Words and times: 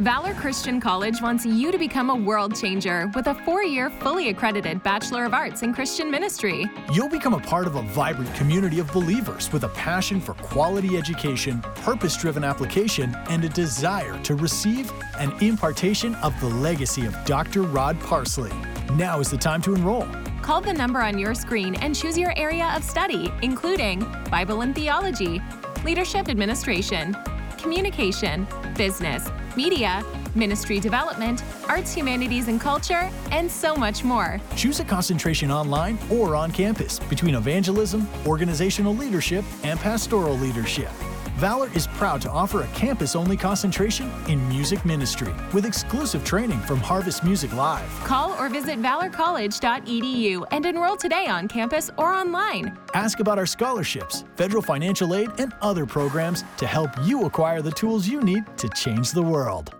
Valor 0.00 0.34
Christian 0.34 0.80
College 0.80 1.22
wants 1.22 1.46
you 1.46 1.70
to 1.70 1.78
become 1.78 2.10
a 2.10 2.14
world 2.16 2.56
changer 2.56 3.08
with 3.14 3.28
a 3.28 3.34
four 3.44 3.62
year, 3.62 3.90
fully 3.90 4.28
accredited 4.30 4.82
Bachelor 4.82 5.24
of 5.24 5.32
Arts 5.32 5.62
in 5.62 5.72
Christian 5.72 6.10
Ministry. 6.10 6.66
You'll 6.92 7.08
become 7.08 7.32
a 7.32 7.38
part 7.38 7.68
of 7.68 7.76
a 7.76 7.82
vibrant 7.82 8.34
community 8.34 8.80
of 8.80 8.92
believers 8.92 9.52
with 9.52 9.62
a 9.62 9.68
passion 9.68 10.20
for 10.20 10.34
quality 10.34 10.96
education, 10.96 11.62
purpose 11.76 12.16
driven 12.16 12.42
application, 12.42 13.14
and 13.28 13.44
a 13.44 13.48
desire 13.48 14.20
to 14.24 14.34
receive 14.34 14.92
an 15.20 15.30
impartation 15.40 16.16
of 16.16 16.38
the 16.40 16.48
legacy 16.48 17.06
of 17.06 17.16
Dr. 17.24 17.62
Rod 17.62 17.98
Parsley. 18.00 18.50
Now 18.94 19.20
is 19.20 19.30
the 19.30 19.38
time 19.38 19.62
to 19.62 19.76
enroll. 19.76 20.08
Call 20.42 20.60
the 20.60 20.72
number 20.72 21.00
on 21.02 21.18
your 21.18 21.36
screen 21.36 21.76
and 21.76 21.94
choose 21.94 22.18
your 22.18 22.36
area 22.36 22.72
of 22.74 22.82
study, 22.82 23.32
including 23.42 24.04
Bible 24.28 24.62
and 24.62 24.74
Theology, 24.74 25.40
Leadership 25.84 26.28
Administration, 26.28 27.16
Communication, 27.58 28.44
Business, 28.74 29.28
Media, 29.56 30.04
Ministry 30.34 30.80
Development, 30.80 31.42
Arts, 31.68 31.94
Humanities, 31.94 32.48
and 32.48 32.60
Culture, 32.60 33.10
and 33.30 33.50
so 33.50 33.76
much 33.76 34.04
more. 34.04 34.40
Choose 34.56 34.80
a 34.80 34.84
concentration 34.84 35.50
online 35.50 35.98
or 36.10 36.34
on 36.34 36.50
campus 36.50 36.98
between 36.98 37.36
evangelism, 37.36 38.08
organizational 38.26 38.94
leadership, 38.94 39.44
and 39.62 39.78
pastoral 39.78 40.36
leadership. 40.36 40.90
Valor 41.36 41.68
is 41.74 41.88
proud 41.88 42.20
to 42.22 42.30
offer 42.30 42.62
a 42.62 42.66
campus 42.68 43.16
only 43.16 43.36
concentration 43.36 44.08
in 44.28 44.48
music 44.48 44.84
ministry 44.84 45.34
with 45.52 45.66
exclusive 45.66 46.24
training 46.24 46.60
from 46.60 46.78
Harvest 46.78 47.24
Music 47.24 47.52
Live. 47.52 47.90
Call 48.04 48.30
or 48.34 48.48
visit 48.48 48.80
valorcollege.edu 48.80 50.46
and 50.52 50.64
enroll 50.64 50.96
today 50.96 51.26
on 51.26 51.48
campus 51.48 51.90
or 51.98 52.12
online. 52.12 52.78
Ask 52.94 53.18
about 53.18 53.36
our 53.36 53.46
scholarships, 53.46 54.22
federal 54.36 54.62
financial 54.62 55.12
aid, 55.12 55.28
and 55.38 55.52
other 55.60 55.86
programs 55.86 56.44
to 56.58 56.68
help 56.68 56.90
you 57.02 57.24
acquire 57.26 57.62
the 57.62 57.72
tools 57.72 58.06
you 58.06 58.20
need 58.20 58.44
to 58.58 58.68
change 58.68 59.10
the 59.10 59.22
world. 59.22 59.74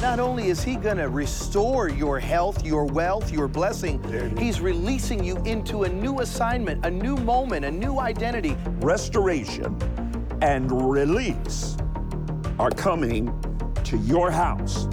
Not 0.00 0.20
only 0.20 0.48
is 0.48 0.62
He 0.62 0.76
going 0.76 0.98
to 0.98 1.08
restore 1.08 1.88
your 1.88 2.20
health, 2.20 2.64
your 2.64 2.84
wealth, 2.84 3.32
your 3.32 3.48
blessing, 3.48 4.02
He's 4.38 4.60
releasing 4.60 5.24
you 5.24 5.36
into 5.44 5.82
a 5.82 5.88
new 5.88 6.20
assignment, 6.20 6.86
a 6.86 6.90
new 6.90 7.16
moment, 7.16 7.64
a 7.64 7.70
new 7.70 7.98
identity. 7.98 8.56
restoration 8.80 9.76
and 10.40 10.70
release 10.90 11.76
are 12.58 12.70
coming 12.70 13.26
to 13.84 13.96
your 13.98 14.30
house. 14.30 14.86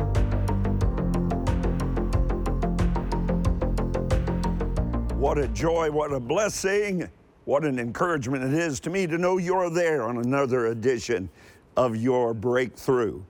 What 5.13 5.37
a 5.37 5.47
joy, 5.49 5.91
what 5.91 6.13
a 6.13 6.19
blessing, 6.19 7.09
what 7.45 7.63
an 7.63 7.79
encouragement 7.79 8.43
it 8.43 8.53
is 8.53 8.79
to 8.81 8.89
me 8.89 9.07
to 9.07 9.17
know 9.17 9.37
you're 9.37 9.69
there 9.69 10.03
on 10.03 10.17
another 10.17 10.67
edition 10.67 11.29
of 11.77 11.95
your 11.95 12.33
breakthrough. 12.33 13.21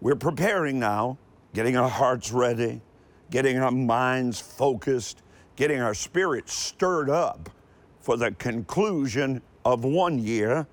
We're 0.00 0.16
preparing 0.16 0.78
now, 0.78 1.18
getting 1.54 1.76
our 1.76 1.88
hearts 1.88 2.30
ready, 2.30 2.80
getting 3.30 3.58
our 3.58 3.72
minds 3.72 4.40
focused, 4.40 5.22
getting 5.56 5.80
our 5.80 5.94
spirits 5.94 6.52
stirred 6.52 7.10
up 7.10 7.50
for 8.00 8.16
the 8.16 8.30
conclusion 8.32 9.42
of 9.64 9.84
one 9.84 10.20
year 10.20 10.68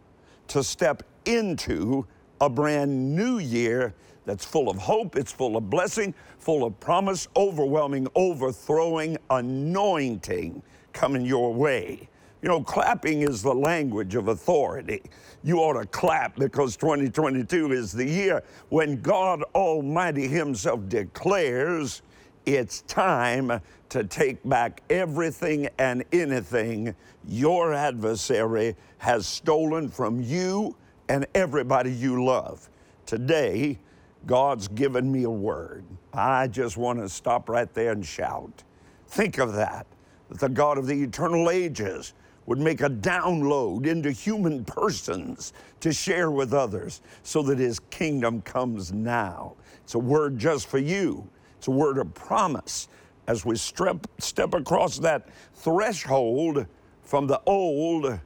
to 0.49 0.63
step 0.63 1.01
into 1.25 2.05
a 2.39 2.49
brand 2.49 3.15
new 3.15 3.39
year 3.39 3.95
that's 4.25 4.45
full 4.45 4.69
of 4.69 4.77
hope, 4.77 5.15
it's 5.15 5.31
full 5.31 5.57
of 5.57 5.71
blessing, 5.71 6.13
full 6.37 6.63
of 6.63 6.79
promise, 6.79 7.27
overwhelming, 7.35 8.07
overthrowing 8.13 9.17
anointing 9.31 10.61
coming 10.93 11.25
your 11.25 11.51
way. 11.51 12.07
You 12.45 12.51
know, 12.51 12.61
clapping 12.61 13.23
is 13.23 13.41
the 13.41 13.55
language 13.55 14.13
of 14.13 14.27
authority. 14.27 15.01
You 15.43 15.61
ought 15.61 15.81
to 15.81 15.87
clap 15.87 16.35
because 16.35 16.77
2022 16.77 17.71
is 17.71 17.91
the 17.91 18.05
year 18.05 18.43
when 18.69 19.01
God 19.01 19.41
Almighty 19.55 20.27
Himself 20.27 20.87
declares 20.87 22.03
it's 22.45 22.81
time 22.81 23.59
to 23.89 24.03
take 24.03 24.47
back 24.47 24.83
everything 24.91 25.69
and 25.79 26.03
anything 26.11 26.93
your 27.27 27.73
adversary 27.73 28.75
has 28.99 29.25
stolen 29.25 29.89
from 29.89 30.21
you 30.21 30.75
and 31.09 31.25
everybody 31.33 31.91
you 31.91 32.23
love. 32.23 32.69
Today, 33.07 33.79
God's 34.27 34.67
given 34.67 35.11
me 35.11 35.23
a 35.23 35.31
word. 35.31 35.83
I 36.13 36.45
just 36.45 36.77
want 36.77 36.99
to 36.99 37.09
stop 37.09 37.49
right 37.49 37.73
there 37.73 37.93
and 37.93 38.05
shout. 38.05 38.63
Think 39.07 39.39
of 39.39 39.53
that, 39.53 39.87
that 40.29 40.39
the 40.39 40.49
God 40.49 40.77
of 40.77 40.85
the 40.85 41.01
eternal 41.01 41.49
ages 41.49 42.13
would 42.45 42.59
make 42.59 42.81
a 42.81 42.89
download 42.89 43.85
into 43.85 44.11
human 44.11 44.63
persons 44.65 45.53
to 45.79 45.91
share 45.91 46.31
with 46.31 46.53
others 46.53 47.01
so 47.23 47.41
that 47.41 47.57
his 47.57 47.79
kingdom 47.89 48.41
comes 48.41 48.93
now. 48.93 49.55
It's 49.83 49.95
a 49.95 49.99
word 49.99 50.37
just 50.37 50.67
for 50.67 50.77
you. 50.77 51.27
It's 51.57 51.67
a 51.67 51.71
word 51.71 51.97
of 51.97 52.13
promise 52.13 52.87
as 53.27 53.45
we 53.45 53.55
step, 53.55 54.07
step 54.19 54.53
across 54.53 54.99
that 54.99 55.27
threshold 55.55 56.65
from 57.01 57.27
the 57.27 57.41
old 57.45 58.19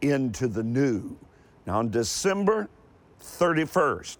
into 0.00 0.48
the 0.48 0.62
new. 0.62 1.16
Now, 1.66 1.78
on 1.78 1.90
December 1.90 2.68
31st, 3.22 4.18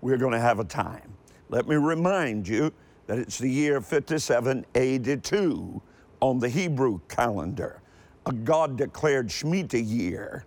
we're 0.00 0.16
going 0.16 0.32
to 0.32 0.40
have 0.40 0.60
a 0.60 0.64
time. 0.64 1.12
Let 1.48 1.68
me 1.68 1.76
remind 1.76 2.48
you 2.48 2.72
that 3.06 3.18
it's 3.18 3.38
the 3.38 3.50
year 3.50 3.80
5782 3.80 5.82
on 6.20 6.38
the 6.38 6.48
Hebrew 6.48 7.00
calendar, 7.08 7.79
a 8.26 8.32
God 8.32 8.76
declared 8.76 9.28
Shemitah 9.28 9.86
year 9.86 10.44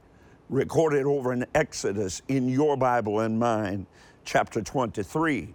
recorded 0.50 1.06
over 1.06 1.34
in 1.34 1.45
Exodus 1.56 2.22
in 2.28 2.47
your 2.47 2.78
Bible 2.78 3.22
and 3.22 3.39
mine, 3.39 3.88
chapter 4.25 4.61
23. 4.61 5.53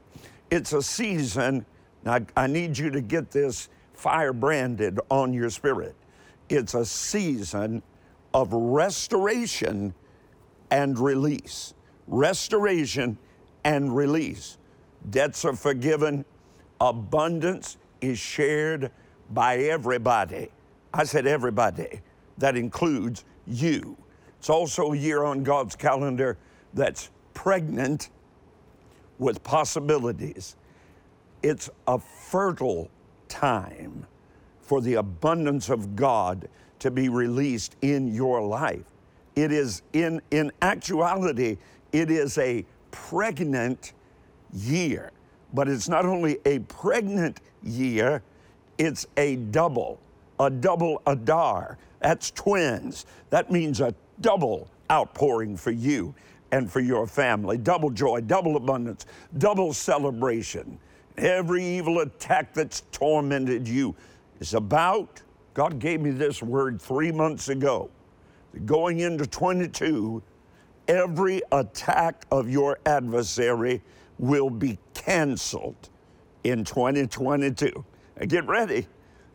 It's 0.51 0.73
a 0.73 0.83
season, 0.83 1.65
now 2.05 2.19
I 2.37 2.47
need 2.47 2.77
you 2.77 2.91
to 2.91 3.01
get 3.01 3.31
this 3.31 3.69
fire 3.95 4.33
branded 4.33 4.99
on 5.11 5.33
your 5.33 5.51
spirit. 5.51 5.95
It's 6.49 6.75
a 6.75 6.85
season 6.85 7.83
of 8.35 8.53
restoration 8.53 9.95
and 10.71 10.99
release. 10.99 11.75
Restoration 12.07 13.19
and 13.65 13.95
release. 13.95 14.59
Debts 15.11 15.45
are 15.45 15.55
forgiven, 15.55 16.25
abundance 16.81 17.77
is 18.01 18.19
shared 18.19 18.91
by 19.31 19.59
everybody. 19.59 20.51
I 20.93 21.05
said 21.05 21.27
everybody. 21.27 22.01
That 22.39 22.57
includes 22.57 23.25
you. 23.47 23.97
It's 24.39 24.51
also 24.51 24.93
a 24.93 24.97
year 24.97 25.25
on 25.25 25.43
God's 25.43 25.77
calendar 25.77 26.39
that's 26.75 27.11
pregnant 27.35 28.11
with 29.19 29.43
possibilities. 29.43 30.57
It's 31.43 31.69
a 31.87 31.99
fertile 31.99 32.89
time 33.29 34.07
for 34.61 34.81
the 34.81 34.95
abundance 34.95 35.69
of 35.69 35.97
God 35.97 36.49
to 36.79 36.91
be 36.91 37.09
released 37.09 37.77
in 37.83 38.15
your 38.15 38.41
life. 38.41 38.85
It 39.35 39.53
is 39.53 39.83
in 39.93 40.21
in 40.31 40.53
actuality 40.63 41.59
it 41.93 42.11
is 42.11 42.39
a 42.39 42.65
pregnant 42.91 43.93
year. 44.53 45.11
But 45.55 45.69
it's 45.69 45.89
not 45.89 46.05
only 46.05 46.39
a 46.45 46.59
pregnant 46.61 47.41
year, 47.63 48.23
it's 48.77 49.07
a 49.17 49.37
double, 49.37 49.99
a 50.41 50.51
double 50.51 51.03
adar. 51.07 51.79
That's 52.01 52.31
twins. 52.31 53.07
That 53.31 53.51
means 53.51 53.81
a 53.81 53.95
double 54.21 54.71
outpouring 54.91 55.57
for 55.57 55.71
you 55.71 56.15
and 56.53 56.71
for 56.71 56.81
your 56.81 57.07
family. 57.07 57.59
Double 57.59 57.91
joy, 57.91 58.21
double 58.21 58.57
abundance, 58.57 59.07
double 59.39 59.73
celebration. 59.73 60.79
Every 61.17 61.65
evil 61.65 62.01
attack 62.01 62.55
that's 62.55 62.83
tormented 62.93 63.67
you 63.67 63.95
is 64.41 64.55
about, 64.55 65.21
God 65.55 65.79
gave 65.79 66.01
me 66.01 66.11
this 66.11 66.43
word 66.43 66.81
three 66.81 67.13
months 67.13 67.49
ago. 67.49 67.91
Going 68.65 69.01
into 69.01 69.27
22, 69.27 70.23
every 70.87 71.43
attack 71.53 72.25
of 72.31 72.49
your 72.49 72.79
adversary 72.87 73.83
will 74.19 74.51
be 74.51 74.79
canceled 74.95 75.91
in 76.45 76.65
2022. 76.65 77.85
Now 78.19 78.27
get 78.27 78.47
ready. 78.47 78.87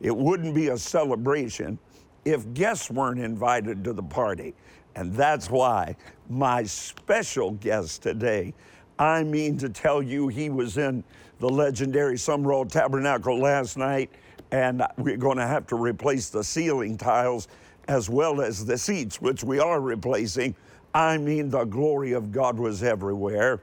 It 0.03 0.15
wouldn't 0.15 0.53
be 0.53 0.67
a 0.67 0.77
celebration 0.77 1.79
if 2.25 2.53
guests 2.53 2.91
weren't 2.91 3.21
invited 3.21 3.83
to 3.85 3.93
the 3.93 4.03
party. 4.03 4.53
And 4.95 5.13
that's 5.13 5.49
why 5.49 5.95
my 6.29 6.63
special 6.63 7.51
guest 7.51 8.03
today, 8.03 8.53
I 8.99 9.23
mean 9.23 9.57
to 9.57 9.69
tell 9.69 10.03
you, 10.03 10.27
he 10.27 10.49
was 10.49 10.77
in 10.77 11.05
the 11.39 11.49
legendary 11.49 12.15
Sumrall 12.15 12.69
Tabernacle 12.69 13.39
last 13.39 13.77
night, 13.77 14.11
and 14.51 14.83
we're 14.97 15.17
going 15.17 15.37
to 15.37 15.47
have 15.47 15.65
to 15.67 15.75
replace 15.75 16.29
the 16.29 16.43
ceiling 16.43 16.97
tiles 16.97 17.47
as 17.87 18.09
well 18.09 18.41
as 18.41 18.65
the 18.65 18.77
seats, 18.77 19.21
which 19.21 19.43
we 19.43 19.59
are 19.59 19.79
replacing. 19.79 20.53
I 20.93 21.17
mean, 21.17 21.49
the 21.49 21.63
glory 21.63 22.11
of 22.11 22.31
God 22.31 22.59
was 22.59 22.83
everywhere. 22.83 23.61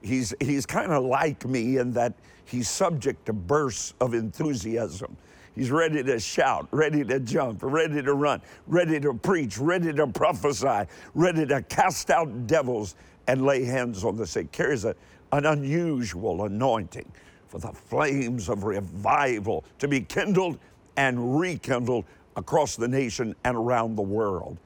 He's, 0.00 0.34
he's 0.40 0.64
kind 0.66 0.90
of 0.90 1.04
like 1.04 1.46
me 1.46 1.76
in 1.76 1.92
that 1.92 2.14
he's 2.46 2.68
subject 2.68 3.26
to 3.26 3.34
bursts 3.34 3.94
of 4.00 4.14
enthusiasm. 4.14 5.16
He's 5.54 5.70
ready 5.70 6.02
to 6.02 6.18
shout, 6.18 6.66
ready 6.70 7.04
to 7.04 7.20
jump, 7.20 7.58
ready 7.62 8.02
to 8.02 8.14
run, 8.14 8.40
ready 8.66 8.98
to 9.00 9.12
preach, 9.12 9.58
ready 9.58 9.92
to 9.92 10.06
prophesy, 10.06 10.88
ready 11.14 11.46
to 11.46 11.62
cast 11.62 12.10
out 12.10 12.46
devils 12.46 12.94
and 13.26 13.44
lay 13.44 13.64
hands 13.64 14.04
on 14.04 14.16
the 14.16 14.26
sick. 14.26 14.50
Carries 14.50 14.84
a, 14.84 14.94
an 15.32 15.44
unusual 15.44 16.44
anointing 16.44 17.10
for 17.48 17.58
the 17.58 17.72
flames 17.72 18.48
of 18.48 18.64
revival 18.64 19.64
to 19.78 19.88
be 19.88 20.00
kindled 20.00 20.58
and 20.96 21.38
rekindled 21.38 22.06
across 22.36 22.76
the 22.76 22.88
nation 22.88 23.34
and 23.44 23.56
around 23.56 23.96
the 23.96 24.02
world. 24.02 24.56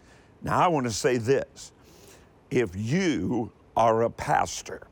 Now, 0.43 0.61
I 0.61 0.69
want 0.69 0.87
to 0.87 0.93
say 0.93 1.17
this 1.17 1.73
if 2.51 2.77
you 2.77 3.51
are 3.77 4.03
a 4.03 4.11
pastor, 4.11 4.87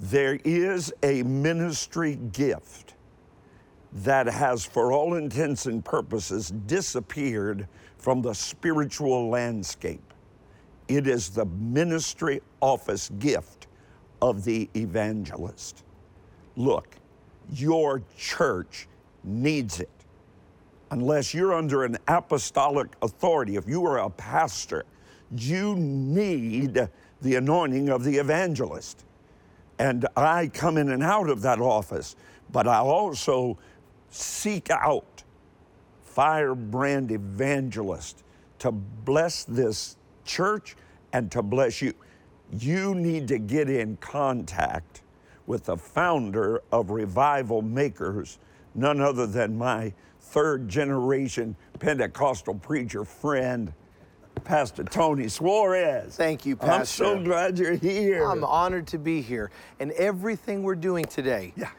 there 0.00 0.40
is 0.44 0.92
a 1.04 1.22
ministry 1.22 2.16
gift 2.32 2.94
that 3.92 4.26
has, 4.26 4.64
for 4.64 4.92
all 4.92 5.14
intents 5.14 5.66
and 5.66 5.84
purposes, 5.84 6.50
disappeared 6.66 7.66
from 7.96 8.22
the 8.22 8.34
spiritual 8.34 9.28
landscape. 9.28 10.12
It 10.88 11.06
is 11.06 11.30
the 11.30 11.46
ministry 11.46 12.40
office 12.60 13.10
gift 13.18 13.66
of 14.22 14.44
the 14.44 14.68
evangelist. 14.74 15.84
Look, 16.56 16.96
your 17.52 18.02
church 18.16 18.88
needs 19.24 19.80
it. 19.80 19.90
Unless 20.90 21.34
you're 21.34 21.54
under 21.54 21.84
an 21.84 21.98
apostolic 22.08 22.88
authority, 23.02 23.56
if 23.56 23.68
you 23.68 23.84
are 23.84 23.98
a 23.98 24.10
pastor, 24.10 24.84
you 25.36 25.76
need 25.76 26.88
the 27.20 27.34
anointing 27.34 27.90
of 27.90 28.04
the 28.04 28.16
evangelist. 28.16 29.04
And 29.78 30.06
I 30.16 30.48
come 30.48 30.78
in 30.78 30.90
and 30.90 31.02
out 31.02 31.28
of 31.28 31.42
that 31.42 31.60
office, 31.60 32.16
but 32.50 32.66
I 32.66 32.78
also 32.78 33.58
seek 34.10 34.70
out 34.70 35.22
firebrand 36.02 37.12
evangelists 37.12 38.22
to 38.58 38.72
bless 38.72 39.44
this 39.44 39.96
church 40.24 40.76
and 41.12 41.30
to 41.30 41.42
bless 41.42 41.80
you. 41.80 41.94
You 42.52 42.94
need 42.94 43.28
to 43.28 43.38
get 43.38 43.70
in 43.70 43.96
contact 43.98 45.02
with 45.46 45.64
the 45.64 45.76
founder 45.76 46.62
of 46.72 46.90
Revival 46.90 47.62
Makers, 47.62 48.38
none 48.74 49.00
other 49.00 49.26
than 49.26 49.56
my 49.56 49.92
third 50.20 50.68
generation 50.68 51.56
Pentecostal 51.78 52.54
preacher 52.54 53.04
friend, 53.04 53.72
Pastor 54.44 54.84
Tony 54.84 55.28
Suarez. 55.28 56.16
Thank 56.16 56.44
you, 56.46 56.56
Pastor. 56.56 57.04
I'm 57.04 57.18
so 57.18 57.24
glad 57.24 57.58
you're 57.58 57.72
here. 57.74 58.24
I'm 58.24 58.44
honored 58.44 58.86
to 58.88 58.98
be 58.98 59.20
here. 59.20 59.50
And 59.80 59.92
everything 59.92 60.62
we're 60.62 60.74
doing 60.74 61.04
today, 61.04 61.52
Yeah. 61.56 61.70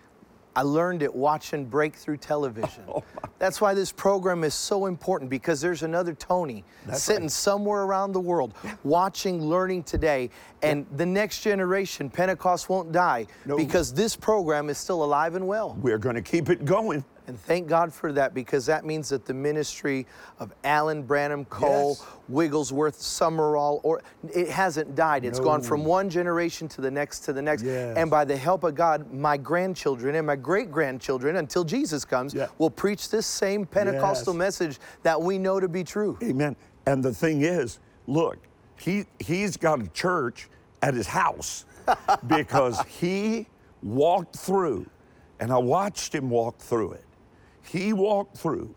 I 0.59 0.63
learned 0.63 1.03
it 1.03 1.15
watching 1.15 1.63
Breakthrough 1.65 2.17
Television. 2.17 2.83
Oh, 2.89 3.03
That's 3.37 3.61
why 3.61 3.73
this 3.73 3.91
program 3.91 4.43
is 4.43 4.53
so 4.53 4.87
important 4.87 5.29
because 5.29 5.61
there's 5.61 5.83
another 5.83 6.13
Tony 6.13 6.65
sitting 6.91 7.23
right. 7.23 7.31
somewhere 7.31 7.83
around 7.83 8.11
the 8.11 8.19
world 8.19 8.53
watching, 8.83 9.41
learning 9.41 9.83
today. 9.83 10.29
And 10.61 10.85
the 10.97 11.05
next 11.05 11.41
generation, 11.41 12.09
Pentecost 12.09 12.67
won't 12.67 12.91
die 12.91 13.27
No. 13.45 13.55
because 13.55 13.93
this 13.93 14.15
program 14.15 14.69
is 14.69 14.77
still 14.77 15.03
alive 15.03 15.35
and 15.35 15.47
well. 15.47 15.77
We're 15.81 15.97
going 15.99 16.15
to 16.15 16.21
keep 16.21 16.49
it 16.49 16.65
going. 16.65 17.05
And 17.29 17.39
thank 17.39 17.67
God 17.67 17.93
for 17.93 18.11
that 18.13 18.33
because 18.33 18.65
that 18.65 18.83
means 18.85 19.09
that 19.09 19.25
the 19.27 19.35
ministry 19.35 20.07
of 20.39 20.51
Alan 20.63 21.03
Branham 21.03 21.45
Cole, 21.45 21.95
Yes. 21.99 22.07
Wigglesworth, 22.27 22.97
Sumrall, 22.97 23.81
or 23.83 24.01
it 24.33 24.49
hasn't 24.49 24.95
died. 24.95 25.23
It's 25.25 25.39
gone 25.39 25.61
from 25.61 25.85
one 25.85 26.09
generation 26.09 26.67
to 26.69 26.81
the 26.81 26.89
next 26.89 27.19
to 27.21 27.33
the 27.33 27.41
next. 27.41 27.61
Yes. 27.61 27.95
And 27.95 28.09
by 28.09 28.25
the 28.25 28.35
help 28.35 28.63
of 28.63 28.73
God, 28.73 29.13
my 29.13 29.37
grandchildren 29.37 30.15
and 30.15 30.25
my 30.25 30.35
great 30.35 30.71
grandchildren, 30.71 31.35
until 31.35 31.63
Jesus 31.63 32.03
comes, 32.03 32.33
Yeah. 32.33 32.47
will 32.57 32.71
preach 32.71 33.09
this 33.11 33.27
same 33.27 33.63
Pentecostal 33.67 34.33
Yes. 34.33 34.39
message 34.39 34.79
that 35.03 35.21
we 35.21 35.37
know 35.37 35.59
to 35.59 35.67
be 35.67 35.83
true. 35.83 36.17
Amen. 36.23 36.55
And 36.87 37.03
the 37.03 37.13
thing 37.13 37.43
is, 37.43 37.77
look, 38.07 38.37
he 38.75 39.05
he's 39.19 39.55
got 39.55 39.83
a 39.83 39.87
church 39.89 40.49
at 40.81 40.95
his 40.95 41.05
house 41.05 41.65
because 42.27 42.81
he 42.87 43.45
walked 43.83 44.35
through, 44.35 44.87
and 45.39 45.51
I 45.53 45.59
watched 45.59 46.15
him 46.15 46.31
walk 46.31 46.57
through 46.57 46.93
it. 46.93 47.03
He 47.63 47.93
walked 47.93 48.37
through 48.37 48.73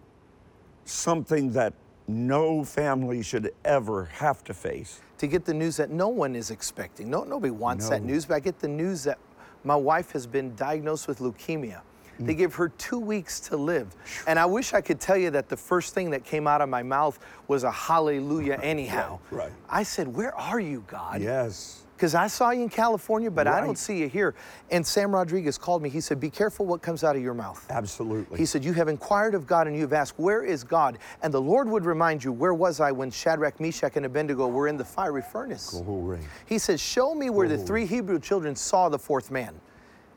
something 0.85 1.53
that 1.53 1.75
no 2.09 2.65
family 2.65 3.23
should 3.23 3.53
ever 3.65 4.07
have 4.07 4.43
to 4.45 4.55
face. 4.55 5.01
to 5.19 5.29
get 5.29 5.45
the 5.45 5.55
news 5.55 5.77
that 5.77 5.89
no 5.91 6.09
one 6.09 6.35
is 6.35 6.51
expecting. 6.51 7.09
No, 7.09 7.23
nobody 7.23 7.53
wants 7.53 7.89
that 7.89 8.03
news, 8.03 8.27
but 8.27 8.35
I 8.35 8.41
get 8.41 8.59
the 8.59 8.67
news 8.67 9.05
that 9.05 9.19
my 9.63 9.77
wife 9.77 10.11
has 10.11 10.27
been 10.27 10.53
diagnosed 10.57 11.07
with 11.07 11.21
leukemia. 11.21 11.81
Mm. 12.21 12.27
They 12.27 12.35
give 12.35 12.55
her 12.57 12.71
two 12.71 12.99
weeks 12.99 13.39
to 13.41 13.57
live. 13.57 13.95
And 14.27 14.37
I 14.37 14.47
wish 14.47 14.75
I 14.75 14.81
could 14.81 14.99
tell 14.99 15.17
you 15.17 15.31
that 15.31 15.49
the 15.49 15.57
first 15.57 15.95
thing 15.95 16.11
that 16.11 16.25
came 16.25 16.49
out 16.49 16.61
of 16.61 16.69
my 16.69 16.83
mouth 16.83 17.21
was 17.47 17.63
a 17.63 17.71
hallelujah, 17.71 18.59
anyhow. 18.63 19.21
Right, 19.31 19.45
right. 19.45 19.53
I 19.71 19.85
said, 19.85 20.09
Where 20.09 20.35
are 20.35 20.59
you, 20.59 20.85
God? 20.89 21.23
Yes. 21.23 21.82
Because 22.03 22.17
I 22.17 22.27
saw 22.27 22.51
you 22.51 22.63
in 22.63 22.69
California, 22.69 23.31
but 23.31 23.47
I 23.47 23.61
don't 23.61 23.79
see 23.79 23.99
you 23.99 24.09
here. 24.09 24.35
And 24.73 24.85
Sam 24.85 25.15
Rodriguez 25.15 25.57
called 25.57 25.85
me. 25.85 25.89
He 25.89 26.01
said, 26.01 26.19
Be 26.19 26.31
careful 26.31 26.67
what 26.67 26.83
comes 26.83 27.05
out 27.05 27.15
of 27.15 27.23
your 27.23 27.33
mouth. 27.33 27.65
Absolutely. 27.71 28.39
He 28.41 28.45
said, 28.45 28.65
You 28.65 28.73
have 28.73 28.89
inquired 28.89 29.37
of 29.37 29.47
God 29.47 29.69
and 29.69 29.77
you 29.77 29.83
have 29.83 29.93
asked, 29.93 30.19
Where 30.19 30.43
is 30.43 30.65
God? 30.65 30.99
And 31.23 31.33
the 31.33 31.41
Lord 31.41 31.69
would 31.69 31.85
remind 31.85 32.25
you, 32.25 32.33
Where 32.33 32.55
was 32.55 32.81
I 32.81 32.91
when 32.91 33.13
Shadrach, 33.13 33.61
Meshach, 33.61 33.93
and 33.95 34.05
Abednego 34.05 34.49
were 34.49 34.67
in 34.67 34.77
the 34.77 34.85
fiery 34.85 35.23
furnace? 35.23 35.81
Glory. 35.81 36.19
He 36.45 36.59
says, 36.59 36.81
Show 36.81 37.15
me 37.15 37.31
where 37.31 37.47
the 37.47 37.57
three 37.57 37.87
Hebrew 37.87 38.19
children 38.19 38.57
saw 38.57 38.89
the 38.89 38.99
fourth 38.99 39.31
man. 39.31 39.55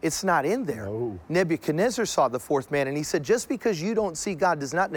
It's 0.06 0.24
not 0.24 0.46
in 0.46 0.66
there. 0.66 0.86
No. 0.86 1.20
Nebuchadnezzar 1.30 2.06
saw 2.06 2.28
the 2.28 2.40
fourth 2.40 2.70
man, 2.70 2.88
and 2.88 2.96
he 2.96 3.02
said, 3.02 3.24
Just 3.24 3.50
because 3.50 3.82
you 3.82 3.96
don't 3.96 4.16
see 4.16 4.36
God 4.36 4.60
does 4.60 4.72
not, 4.72 4.92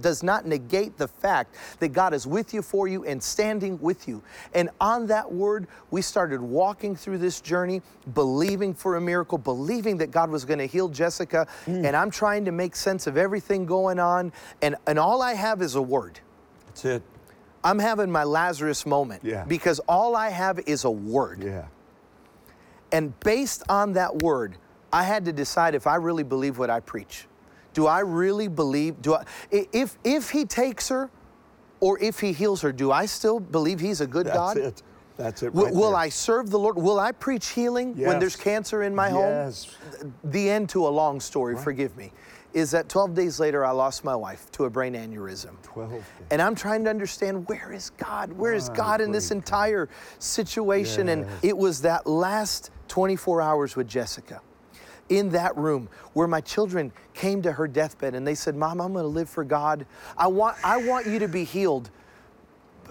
does 0.00 0.22
not 0.22 0.46
negate 0.46 0.96
the 0.96 1.08
fact 1.08 1.56
that 1.80 1.88
God 1.88 2.14
is 2.14 2.24
with 2.24 2.54
you, 2.54 2.62
for 2.62 2.86
you, 2.86 3.04
and 3.04 3.20
standing 3.20 3.80
with 3.80 4.06
you. 4.06 4.22
And 4.54 4.70
on 4.80 5.08
that 5.08 5.32
word, 5.32 5.66
we 5.90 6.02
started 6.02 6.40
walking 6.40 6.94
through 6.94 7.18
this 7.18 7.40
journey, 7.40 7.82
believing 8.14 8.74
for 8.74 8.94
a 8.94 9.00
miracle, 9.00 9.38
believing 9.38 9.96
that 9.98 10.12
God 10.12 10.30
was 10.30 10.44
going 10.44 10.60
to 10.60 10.66
heal 10.66 10.88
Jessica. 10.88 11.48
Mm. 11.66 11.86
And 11.86 11.96
I'm 11.96 12.12
trying 12.12 12.44
to 12.44 12.52
make 12.52 12.76
sense 12.76 13.08
of 13.08 13.16
everything 13.16 13.66
going 13.66 13.98
on, 13.98 14.32
and, 14.62 14.76
and 14.86 15.00
all 15.00 15.20
I 15.20 15.34
have 15.34 15.62
is 15.62 15.74
a 15.74 15.82
word. 15.82 16.20
That's 16.66 16.84
it. 16.84 17.02
I'm 17.64 17.80
having 17.80 18.08
my 18.08 18.22
Lazarus 18.22 18.86
moment 18.86 19.24
Yeah. 19.24 19.44
because 19.46 19.80
all 19.88 20.14
I 20.14 20.28
have 20.28 20.60
is 20.66 20.84
a 20.84 20.90
word. 20.92 21.42
Yeah. 21.42 21.64
And 22.94 23.18
based 23.20 23.64
on 23.68 23.92
that 23.94 24.22
word, 24.22 24.56
I 24.92 25.02
had 25.02 25.24
to 25.24 25.32
decide 25.32 25.74
if 25.74 25.86
I 25.86 25.96
really 25.96 26.22
believe 26.22 26.58
what 26.58 26.70
I 26.70 26.78
preach. 26.78 27.26
Do 27.72 27.88
I 27.88 28.00
really 28.00 28.46
believe? 28.46 29.02
Do 29.02 29.14
I, 29.14 29.24
if 29.50 29.98
if 30.04 30.30
he 30.30 30.44
takes 30.44 30.88
her, 30.88 31.10
or 31.80 31.98
if 31.98 32.20
he 32.20 32.32
heals 32.32 32.62
her, 32.62 32.70
do 32.70 32.92
I 32.92 33.06
still 33.06 33.40
believe 33.40 33.80
he's 33.80 34.00
a 34.00 34.06
good 34.06 34.26
God? 34.26 34.56
That's 34.56 34.58
God? 34.58 34.66
it. 34.66 34.82
That's 35.16 35.42
it. 35.42 35.52
Will, 35.52 35.64
right 35.64 35.74
will 35.74 35.90
there. 35.90 35.98
I 35.98 36.08
serve 36.08 36.50
the 36.50 36.58
Lord? 36.58 36.76
Will 36.76 37.00
I 37.00 37.10
preach 37.10 37.48
healing 37.48 37.96
when 37.96 38.20
there's 38.20 38.36
cancer 38.36 38.84
in 38.84 38.94
my 38.94 39.10
home? 39.10 39.28
Yes. 39.28 39.76
The 40.22 40.48
end 40.48 40.68
to 40.70 40.86
a 40.86 40.88
long 40.88 41.20
story, 41.20 41.56
forgive 41.56 41.96
me, 41.96 42.12
is 42.52 42.70
that 42.70 42.88
12 42.88 43.14
days 43.14 43.40
later 43.40 43.64
I 43.64 43.72
lost 43.72 44.04
my 44.04 44.14
wife 44.14 44.50
to 44.52 44.64
a 44.64 44.70
brain 44.70 44.94
aneurysm. 44.94 45.60
12 45.62 45.90
days. 45.90 46.02
And 46.30 46.40
I'm 46.40 46.54
trying 46.54 46.84
to 46.84 46.90
understand 46.90 47.48
where 47.48 47.72
is 47.72 47.90
God? 47.90 48.32
Where 48.32 48.54
is 48.54 48.68
God 48.68 49.00
in 49.00 49.10
this 49.10 49.30
entire 49.30 49.88
situation? 50.18 51.08
And 51.08 51.26
it 51.42 51.56
was 51.56 51.80
that 51.82 52.06
last 52.06 52.70
24 52.88 53.42
hours 53.42 53.76
with 53.76 53.88
Jessica 53.88 54.40
in 55.08 55.30
that 55.30 55.56
room 55.56 55.88
where 56.12 56.26
my 56.26 56.40
children 56.40 56.92
came 57.12 57.42
to 57.42 57.52
her 57.52 57.68
deathbed 57.68 58.14
and 58.14 58.26
they 58.26 58.34
said, 58.34 58.56
Mom, 58.56 58.80
I'm 58.80 58.92
going 58.92 59.04
to 59.04 59.08
live 59.08 59.28
for 59.28 59.44
God. 59.44 59.86
I 60.16 60.26
want, 60.28 60.56
I 60.64 60.78
want 60.78 61.06
you 61.06 61.18
to 61.18 61.28
be 61.28 61.44
healed. 61.44 61.90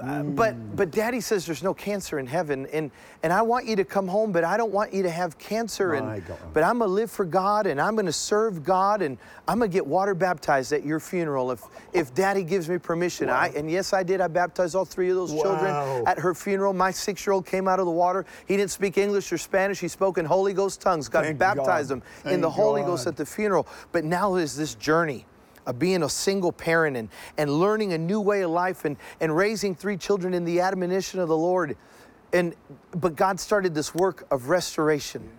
Uh, 0.02 0.24
but 0.24 0.76
but 0.76 0.92
daddy 0.92 1.22
says 1.22 1.46
there's 1.46 1.64
no 1.64 1.74
cancer 1.74 2.20
in 2.20 2.28
heaven 2.28 2.68
and 2.74 2.92
and 3.22 3.32
I 3.32 3.42
want 3.42 3.66
you 3.66 3.76
to 3.76 3.86
come 3.86 4.08
home 4.08 4.32
but 4.32 4.44
I 4.44 4.58
don't 4.58 4.72
want 4.72 4.94
you 4.94 5.04
to 5.04 5.10
have 5.10 5.38
cancer 5.38 5.94
and 5.94 6.26
God. 6.26 6.38
but 6.54 6.64
I'm 6.64 6.80
gonna 6.80 6.92
live 6.92 7.12
for 7.12 7.26
God 7.26 7.68
and 7.68 7.80
I'm 7.80 7.96
gonna 7.96 8.12
serve 8.12 8.64
God 8.64 9.02
and 9.02 9.18
I'm 9.48 9.60
gonna 9.60 9.70
get 9.70 9.86
water 9.86 10.14
baptized 10.16 10.74
at 10.74 10.86
your 10.86 11.00
funeral 11.00 11.52
if 11.52 11.64
if 11.94 12.14
daddy 12.14 12.44
gives 12.44 12.70
me 12.70 12.78
permission. 12.78 13.30
I 13.30 13.50
and 13.50 13.70
yes 13.70 13.94
I 13.94 14.04
did. 14.04 14.22
I 14.22 14.28
baptized 14.28 14.76
all 14.76 14.86
three 14.86 15.10
of 15.10 15.16
those 15.16 15.32
children 15.32 15.74
at 16.08 16.20
her 16.20 16.34
funeral. 16.34 16.74
My 16.74 16.92
six-year-old 16.92 17.46
came 17.46 17.68
out 17.68 17.80
of 17.80 17.86
the 17.86 17.92
water. 17.92 18.26
He 18.48 18.58
didn't 18.58 18.72
speak 18.72 18.98
English 18.98 19.32
or 19.32 19.38
Spanish. 19.38 19.80
He 19.80 19.88
spoke 19.88 20.18
in 20.18 20.26
Holy 20.26 20.54
Ghost 20.54 20.82
tongues. 20.82 21.10
God 21.10 21.26
Thank 21.26 21.38
baptized 21.38 21.90
God. 21.90 21.96
him 21.96 22.34
in 22.34 22.42
the 22.42 22.48
Thank 22.48 22.56
Holy 22.62 22.82
Ghost 22.82 23.08
at 23.08 23.16
the 23.16 23.26
funeral. 23.26 23.68
But 23.92 24.04
now 24.04 24.36
is 24.36 24.56
this 24.56 24.76
journey 24.76 25.26
of 25.66 25.80
being 25.80 26.04
a 26.04 26.10
single 26.10 26.52
parent 26.52 26.98
and, 26.98 27.10
and 27.38 27.50
learning 27.50 27.94
a 27.94 27.98
new 27.98 28.20
way 28.20 28.42
of 28.42 28.52
life 28.52 28.86
and, 28.86 28.98
and 29.20 29.36
raising 29.36 29.76
three 29.76 29.98
children 29.98 30.34
in 30.34 30.46
the 30.46 30.60
admonition 30.60 31.20
of 31.20 31.28
the 31.28 31.38
Lord. 31.38 31.78
And 32.32 32.56
but 32.92 33.16
God 33.16 33.40
started 33.40 33.76
this 33.76 33.94
work 33.94 34.26
of 34.32 34.50
restoration. 34.50 35.30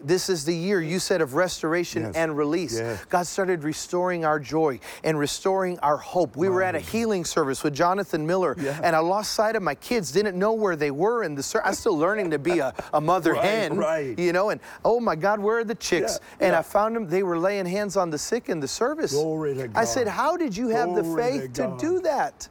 This 0.00 0.28
is 0.28 0.44
the 0.44 0.54
year 0.54 0.80
you 0.80 0.98
said 0.98 1.20
of 1.20 1.34
restoration 1.34 2.02
Yes. 2.04 2.14
and 2.14 2.36
release. 2.36 2.78
Yes. 2.78 3.04
God 3.06 3.26
started 3.26 3.64
restoring 3.64 4.24
our 4.24 4.38
joy 4.38 4.80
and 5.04 5.18
restoring 5.18 5.78
our 5.80 5.96
hope. 5.96 6.36
We 6.36 6.48
were 6.48 6.62
at 6.62 6.74
a 6.74 6.80
healing 6.80 7.24
service 7.24 7.62
with 7.64 7.74
Jonathan 7.74 8.26
Miller, 8.26 8.54
Yeah. 8.58 8.78
and 8.82 8.94
I 8.94 9.00
lost 9.00 9.32
sight 9.32 9.56
of 9.56 9.62
my 9.62 9.74
kids, 9.74 10.12
didn't 10.12 10.38
know 10.38 10.52
where 10.52 10.76
they 10.76 10.90
were. 10.90 11.22
And 11.22 11.36
the 11.36 11.42
ser- 11.42 11.62
I'm 11.64 11.74
still 11.74 11.96
learning 11.98 12.30
to 12.30 12.38
be 12.38 12.58
a, 12.60 12.72
a 12.92 13.00
mother 13.00 13.32
Right, 13.32 13.44
hen, 13.44 13.76
right. 13.76 14.18
you 14.18 14.32
know. 14.32 14.50
And 14.50 14.60
oh 14.84 15.00
my 15.00 15.16
God, 15.16 15.40
where 15.40 15.58
are 15.58 15.64
the 15.64 15.74
chicks? 15.74 16.18
Yeah, 16.40 16.46
and 16.46 16.52
yeah. 16.52 16.58
I 16.60 16.62
found 16.62 16.94
them. 16.96 17.08
They 17.08 17.22
were 17.22 17.38
laying 17.38 17.66
hands 17.66 17.96
on 17.96 18.10
the 18.10 18.18
sick 18.18 18.48
in 18.48 18.60
the 18.60 18.68
service. 18.68 19.12
Glory 19.12 19.54
to 19.54 19.70
I 19.74 19.84
said, 19.84 20.06
How 20.08 20.36
did 20.36 20.56
you 20.56 20.68
have 20.68 20.94
the 20.94 21.02
Glory 21.02 21.22
to 21.32 21.40
faith 21.40 21.52
to, 21.54 21.62
God. 21.62 21.78
do 21.78 22.00
that? 22.00 22.48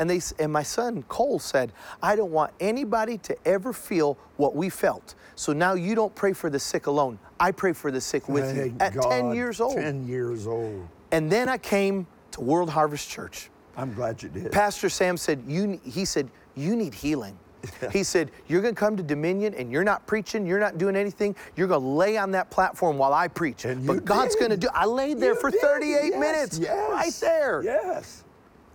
And 0.00 0.08
they 0.08 0.20
and 0.38 0.50
my 0.50 0.62
son 0.62 1.02
Cole 1.08 1.38
said, 1.38 1.72
I 2.02 2.16
don't 2.16 2.32
want 2.32 2.52
anybody 2.58 3.18
to 3.18 3.36
ever 3.46 3.74
feel 3.74 4.16
what 4.38 4.56
we 4.56 4.70
felt. 4.70 5.14
So 5.34 5.52
now 5.52 5.74
you 5.74 5.94
don't 5.94 6.14
pray 6.14 6.32
for 6.32 6.48
the 6.48 6.58
sick 6.58 6.86
alone. 6.86 7.18
I 7.38 7.50
pray 7.52 7.74
for 7.74 7.90
the 7.90 8.00
sick 8.00 8.26
with 8.26 8.56
you 8.56 8.74
Thank 8.78 8.82
at 8.82 9.02
10 9.02 9.34
years 9.34 9.60
old. 9.60 9.76
10 9.76 10.08
years 10.08 10.46
old. 10.46 10.88
And 11.12 11.30
then 11.30 11.50
I 11.50 11.58
came 11.58 12.06
to 12.30 12.40
World 12.40 12.70
Harvest 12.70 13.10
Church. 13.10 13.50
I'm 13.76 13.92
glad 13.92 14.22
you 14.22 14.30
did. 14.30 14.50
Pastor 14.52 14.88
Sam 14.88 15.18
said, 15.18 15.42
you, 15.46 15.78
he 15.84 16.06
said, 16.06 16.30
you 16.54 16.76
need 16.76 16.94
healing. 16.94 17.38
he 17.92 18.02
said, 18.02 18.30
You're 18.48 18.62
going 18.62 18.74
to 18.74 18.78
come 18.78 18.96
to 18.96 19.02
Dominion 19.02 19.52
and 19.52 19.70
you're 19.70 19.84
not 19.84 20.06
preaching, 20.06 20.46
you're 20.46 20.58
not 20.58 20.78
doing 20.78 20.96
anything. 20.96 21.36
You're 21.56 21.68
going 21.68 21.82
to 21.82 21.86
lay 21.86 22.16
on 22.16 22.30
that 22.30 22.50
platform 22.50 22.96
while 22.96 23.12
I 23.12 23.28
preach. 23.28 23.66
And 23.66 23.82
you 23.82 23.86
but 23.86 24.06
God's 24.06 24.34
going 24.34 24.50
to 24.50 24.56
do 24.56 24.68
I 24.72 24.86
laid 24.86 25.18
there 25.18 25.34
You 25.34 25.40
for 25.40 25.50
did. 25.50 25.60
38 25.60 25.90
Yes, 25.90 26.18
minutes 26.18 26.58
yes, 26.58 26.90
right 26.90 27.12
there. 27.20 27.62
Yes. 27.62 28.24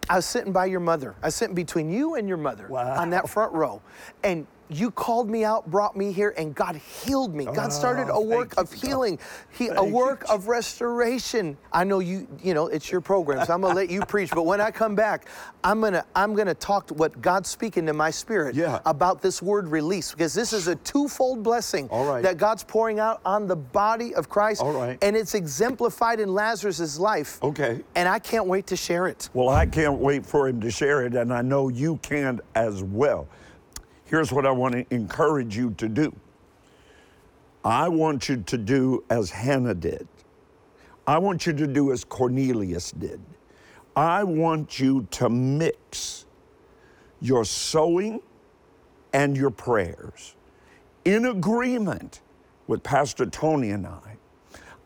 I 0.09 0.15
was 0.17 0.25
sitting 0.25 0.51
by 0.51 0.65
your 0.65 0.79
mother. 0.79 1.15
I 1.23 1.27
was 1.27 1.35
sitting 1.35 1.55
between 1.55 1.89
you 1.89 2.15
and 2.15 2.27
your 2.27 2.37
mother 2.37 2.67
Wow. 2.69 2.99
on 2.99 3.09
that 3.11 3.27
front 3.29 3.53
row. 3.53 3.81
And 4.23 4.45
you 4.69 4.89
called 4.91 5.29
me 5.29 5.43
out, 5.43 5.69
brought 5.69 5.95
me 5.95 6.11
here, 6.11 6.33
and 6.37 6.55
God 6.55 6.75
healed 6.75 7.35
me. 7.35 7.45
God 7.45 7.71
started 7.71 8.07
a 8.09 8.13
Oh, 8.13 8.21
work 8.21 8.53
of 8.57 8.71
healing, 8.71 9.19
he, 9.51 9.67
a 9.67 9.75
Thank 9.75 9.89
you, 9.89 9.93
work 9.95 10.25
of 10.29 10.47
restoration. 10.47 11.57
I 11.71 11.83
know 11.83 11.99
you, 11.99 12.27
you 12.41 12.53
know, 12.53 12.67
it's 12.67 12.91
your 12.91 13.01
program, 13.01 13.45
so 13.45 13.53
I'm 13.53 13.61
gonna 13.61 13.75
let 13.75 13.89
you 13.89 14.01
preach. 14.05 14.31
But 14.31 14.45
when 14.45 14.59
I 14.61 14.71
come 14.71 14.95
back, 14.95 15.27
I'm 15.63 15.81
gonna, 15.81 16.05
I'm 16.15 16.33
gonna 16.33 16.53
talk 16.55 16.87
to 16.87 16.93
what 16.93 17.21
God's 17.21 17.49
speaking 17.49 17.85
to 17.87 17.93
my 17.93 18.09
spirit 18.09 18.55
Yeah. 18.55 18.79
about 18.85 19.21
this 19.21 19.41
word 19.41 19.67
release, 19.67 20.11
because 20.11 20.33
this 20.33 20.53
is 20.53 20.67
a 20.67 20.75
twofold 20.77 21.43
blessing 21.43 21.87
right. 21.89 22.23
that 22.23 22.37
God's 22.37 22.63
pouring 22.63 22.99
out 22.99 23.21
on 23.25 23.47
the 23.47 23.55
body 23.55 24.15
of 24.15 24.29
Christ, 24.29 24.61
All 24.61 24.73
right. 24.73 24.97
and 25.01 25.15
it's 25.15 25.35
exemplified 25.35 26.19
in 26.19 26.33
Lazarus's 26.33 26.99
life. 26.99 27.43
Okay. 27.43 27.81
And 27.95 28.07
I 28.09 28.19
can't 28.19 28.47
wait 28.47 28.67
to 28.67 28.75
share 28.75 29.07
it. 29.07 29.29
Well, 29.33 29.49
I 29.49 29.65
can't 29.65 29.99
wait 29.99 30.25
for 30.25 30.47
him 30.47 30.61
to 30.61 30.71
share 30.71 31.05
it, 31.05 31.15
and 31.15 31.33
I 31.33 31.41
know 31.41 31.69
you 31.69 31.97
can 31.97 32.41
as 32.55 32.81
well. 32.83 33.27
Here's 34.05 34.31
what 34.31 34.45
I 34.45 34.51
want 34.51 34.73
to 34.75 34.85
encourage 34.93 35.57
you 35.57 35.71
to 35.77 35.89
do 35.89 36.15
I 37.63 37.89
want 37.89 38.29
you 38.29 38.37
to 38.37 38.57
do 38.57 39.03
as 39.09 39.31
Hannah 39.31 39.73
did, 39.73 40.07
I 41.07 41.17
want 41.17 41.45
you 41.45 41.53
to 41.53 41.67
do 41.67 41.91
as 41.91 42.03
Cornelius 42.03 42.91
did. 42.91 43.19
I 43.95 44.23
want 44.23 44.79
you 44.79 45.07
to 45.11 45.29
mix 45.29 46.25
your 47.21 47.45
sowing 47.45 48.21
and 49.13 49.37
your 49.37 49.49
prayers 49.49 50.35
in 51.05 51.25
agreement 51.25 52.21
with 52.67 52.83
Pastor 52.83 53.25
Tony 53.25 53.71
and 53.71 53.87
I. 53.87 54.17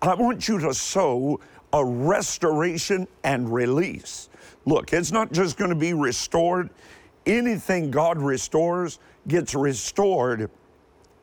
I 0.02 0.14
want 0.14 0.48
you 0.48 0.60
to 0.60 0.74
sow 0.74 1.40
a 1.74 1.84
restoration 1.84 3.08
and 3.24 3.52
release. 3.52 4.30
Look, 4.66 4.94
it's 4.94 5.12
not 5.12 5.32
just 5.32 5.58
going 5.58 5.70
to 5.70 5.76
be 5.76 5.94
restored. 5.94 6.70
Anything 7.26 7.92
God 7.92 8.18
restores 8.20 9.00
gets 9.28 9.54
restored 9.56 10.50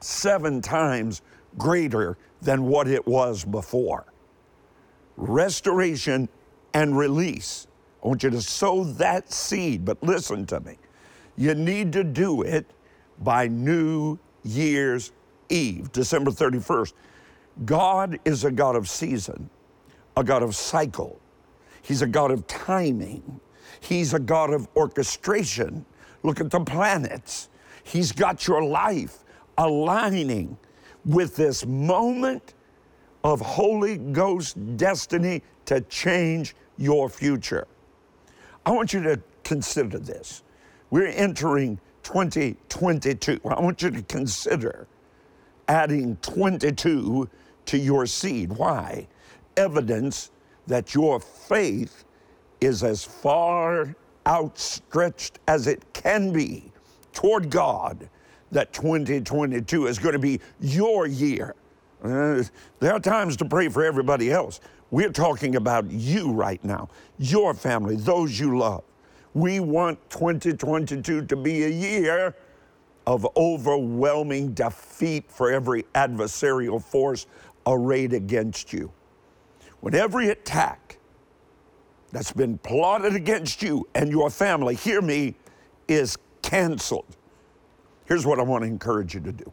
seven 0.00 0.60
times 0.60 1.22
greater 1.58 2.16
than 2.42 2.64
what 2.64 2.88
it 2.88 3.06
was 3.06 3.44
before. 3.44 4.04
Restoration 5.16 6.28
and 6.74 6.96
release. 6.96 7.66
I 8.04 8.08
want 8.08 8.22
you 8.22 8.30
to 8.30 8.42
sow 8.42 8.84
that 8.84 9.32
seed, 9.32 9.84
but 9.84 10.02
listen 10.02 10.46
to 10.46 10.60
me. 10.60 10.78
You 11.36 11.54
need 11.54 11.92
to 11.94 12.04
do 12.04 12.42
it 12.42 12.66
by 13.20 13.48
New 13.48 14.18
Year's 14.44 15.12
Eve, 15.48 15.90
December 15.92 16.30
31st. 16.30 16.92
God 17.64 18.18
is 18.24 18.44
a 18.44 18.50
God 18.50 18.76
of 18.76 18.88
season, 18.88 19.48
a 20.16 20.22
God 20.22 20.42
of 20.42 20.54
cycle. 20.54 21.18
He's 21.82 22.02
a 22.02 22.06
God 22.06 22.30
of 22.30 22.46
timing. 22.46 23.40
He's 23.80 24.12
a 24.12 24.18
God 24.18 24.52
of 24.52 24.68
orchestration. 24.76 25.86
Look 26.22 26.40
at 26.40 26.50
the 26.50 26.60
planets. 26.60 27.48
He's 27.86 28.10
got 28.10 28.48
your 28.48 28.64
life 28.64 29.18
aligning 29.58 30.58
with 31.04 31.36
this 31.36 31.64
moment 31.64 32.54
of 33.22 33.40
Holy 33.40 33.96
Ghost 33.96 34.76
destiny 34.76 35.40
to 35.66 35.80
change 35.82 36.56
your 36.78 37.08
future. 37.08 37.68
I 38.66 38.72
want 38.72 38.92
you 38.92 39.04
to 39.04 39.20
consider 39.44 40.00
this. 40.00 40.42
We're 40.90 41.06
entering 41.06 41.78
2022. 42.02 43.40
I 43.44 43.60
want 43.60 43.80
you 43.82 43.90
to 43.92 44.02
consider 44.02 44.88
adding 45.68 46.16
22 46.22 47.28
to 47.66 47.78
your 47.78 48.06
seed. 48.06 48.52
Why? 48.52 49.06
Evidence 49.56 50.32
that 50.66 50.92
your 50.92 51.20
faith 51.20 52.04
is 52.60 52.82
as 52.82 53.04
far 53.04 53.94
outstretched 54.26 55.38
as 55.46 55.68
it 55.68 55.84
can 55.92 56.32
be 56.32 56.72
toward 57.16 57.48
God 57.48 58.10
that 58.52 58.74
2022 58.74 59.86
is 59.86 59.98
going 59.98 60.12
to 60.12 60.18
be 60.18 60.38
your 60.60 61.06
year. 61.06 61.54
There 62.02 62.92
are 62.92 63.00
times 63.00 63.38
to 63.38 63.46
pray 63.46 63.70
for 63.70 63.82
everybody 63.82 64.30
else. 64.30 64.60
We're 64.90 65.10
talking 65.10 65.56
about 65.56 65.90
you 65.90 66.30
right 66.30 66.62
now, 66.62 66.90
your 67.18 67.54
family, 67.54 67.96
those 67.96 68.38
you 68.38 68.58
love. 68.58 68.84
We 69.32 69.60
want 69.60 69.98
2022 70.10 71.24
to 71.24 71.36
be 71.36 71.64
a 71.64 71.68
year 71.70 72.36
of 73.06 73.26
overwhelming 73.34 74.52
defeat 74.52 75.30
for 75.30 75.50
every 75.50 75.84
adversarial 75.94 76.82
force 76.82 77.26
arrayed 77.66 78.12
against 78.12 78.74
you. 78.74 78.92
When 79.80 79.94
every 79.94 80.28
attack 80.28 80.98
that's 82.12 82.32
been 82.32 82.58
plotted 82.58 83.14
against 83.14 83.62
you 83.62 83.88
and 83.94 84.10
your 84.10 84.28
family, 84.28 84.74
hear 84.74 85.00
me, 85.00 85.34
is 85.88 86.18
canceled. 86.46 87.16
Here's 88.04 88.24
what 88.24 88.38
I 88.38 88.42
want 88.42 88.62
to 88.62 88.68
encourage 88.68 89.14
you 89.14 89.20
to 89.20 89.32
do 89.32 89.52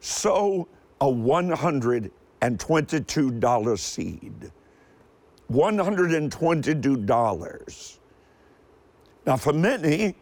sow 0.00 0.68
a 1.00 1.06
$122 1.06 3.78
seed. 3.78 4.52
$122. 5.50 7.98
Now, 9.26 9.36
for 9.36 9.52
many, 9.52 10.14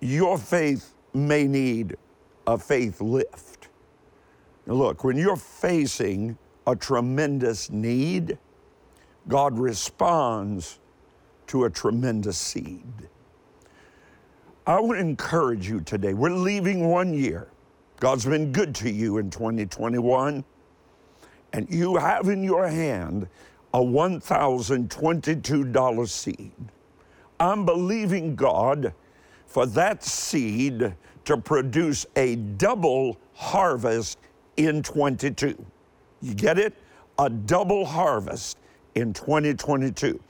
your 0.00 0.38
faith 0.38 0.94
may 1.12 1.48
need 1.48 1.96
a 2.46 2.56
faith 2.56 3.00
lift. 3.00 3.66
Now, 4.66 4.74
look, 4.74 5.02
when 5.02 5.16
you're 5.16 5.34
facing 5.36 6.38
a 6.66 6.76
tremendous 6.76 7.68
need, 7.70 8.38
God 9.28 9.58
responds 9.58 10.78
to 11.48 11.64
a 11.64 11.70
tremendous 11.70 12.38
seed. 12.38 13.08
I 14.66 14.80
would 14.80 14.98
encourage 14.98 15.68
you 15.68 15.80
today. 15.80 16.14
We're 16.14 16.30
leaving 16.30 16.88
one 16.88 17.12
year. 17.12 17.48
God's 17.98 18.24
been 18.24 18.52
good 18.52 18.72
to 18.76 18.88
you 18.90 19.18
in 19.18 19.28
2021, 19.30 20.44
and 21.52 21.66
you 21.68 21.96
have 21.96 22.28
in 22.28 22.44
your 22.44 22.68
hand 22.68 23.26
a 23.74 23.80
$1,022 23.80 26.08
seed. 26.08 26.52
I'm 27.40 27.66
believing 27.66 28.36
God 28.36 28.94
for 29.46 29.66
that 29.66 30.04
seed 30.04 30.94
to 31.24 31.36
produce 31.36 32.06
a 32.16 32.36
double 32.36 33.18
harvest 33.34 34.18
in 34.56 34.82
22. 34.82 35.62
You 36.20 36.34
get 36.34 36.58
it? 36.58 36.74
A 37.18 37.28
double 37.28 37.84
harvest 37.84 38.58
in 38.94 39.12
2022. 39.12 40.20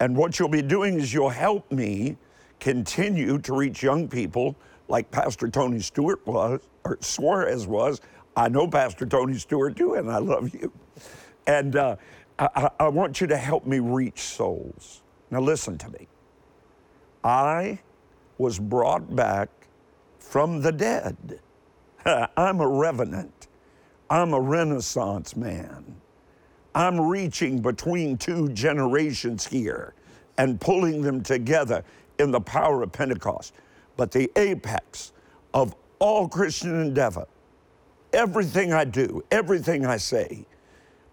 And 0.00 0.14
what 0.16 0.38
you'll 0.38 0.48
be 0.48 0.62
doing 0.62 1.00
is 1.00 1.14
you'll 1.14 1.30
help 1.30 1.72
me 1.72 2.18
continue 2.60 3.38
to 3.38 3.54
reach 3.54 3.82
young 3.82 4.08
people 4.08 4.56
like 4.88 5.10
Pastor 5.10 5.48
Tony 5.48 5.80
Stewart 5.80 6.24
was, 6.26 6.60
or 6.84 6.98
Suarez 7.00 7.66
was. 7.66 8.00
I 8.36 8.48
know 8.48 8.68
Pastor 8.68 9.06
Tony 9.06 9.38
Stewart 9.38 9.76
too, 9.76 9.94
and 9.94 10.10
I 10.10 10.18
love 10.18 10.52
you. 10.54 10.72
And 11.46 11.76
uh, 11.76 11.96
I, 12.38 12.48
I- 12.56 12.70
I 12.84 12.88
want 12.88 13.20
you 13.20 13.26
to 13.28 13.36
help 13.36 13.66
me 13.66 13.78
reach 13.78 14.20
souls. 14.20 15.02
Now, 15.30 15.40
listen 15.40 15.78
to 15.78 15.88
me. 15.90 16.08
I 17.22 17.78
was 18.38 18.58
brought 18.58 19.14
back 19.14 19.48
from 20.18 20.60
the 20.60 20.72
dead. 20.72 21.40
I'm 22.36 22.60
a 22.60 22.66
revenant. 22.68 23.48
I'm 24.08 24.32
a 24.34 24.40
renaissance 24.40 25.36
man. 25.36 25.96
I'm 26.74 27.00
reaching 27.00 27.60
between 27.60 28.16
two 28.16 28.48
generations 28.50 29.46
here 29.46 29.94
and 30.38 30.60
pulling 30.60 31.02
them 31.02 31.22
together 31.22 31.84
in 32.18 32.30
the 32.30 32.40
power 32.40 32.82
of 32.82 32.92
Pentecost. 32.92 33.54
But 33.96 34.10
the 34.10 34.30
apex 34.36 35.12
of 35.54 35.74
all 35.98 36.28
Christian 36.28 36.80
endeavor, 36.80 37.26
everything 38.12 38.72
I 38.72 38.84
do, 38.84 39.22
everything 39.30 39.86
I 39.86 39.96
say, 39.96 40.46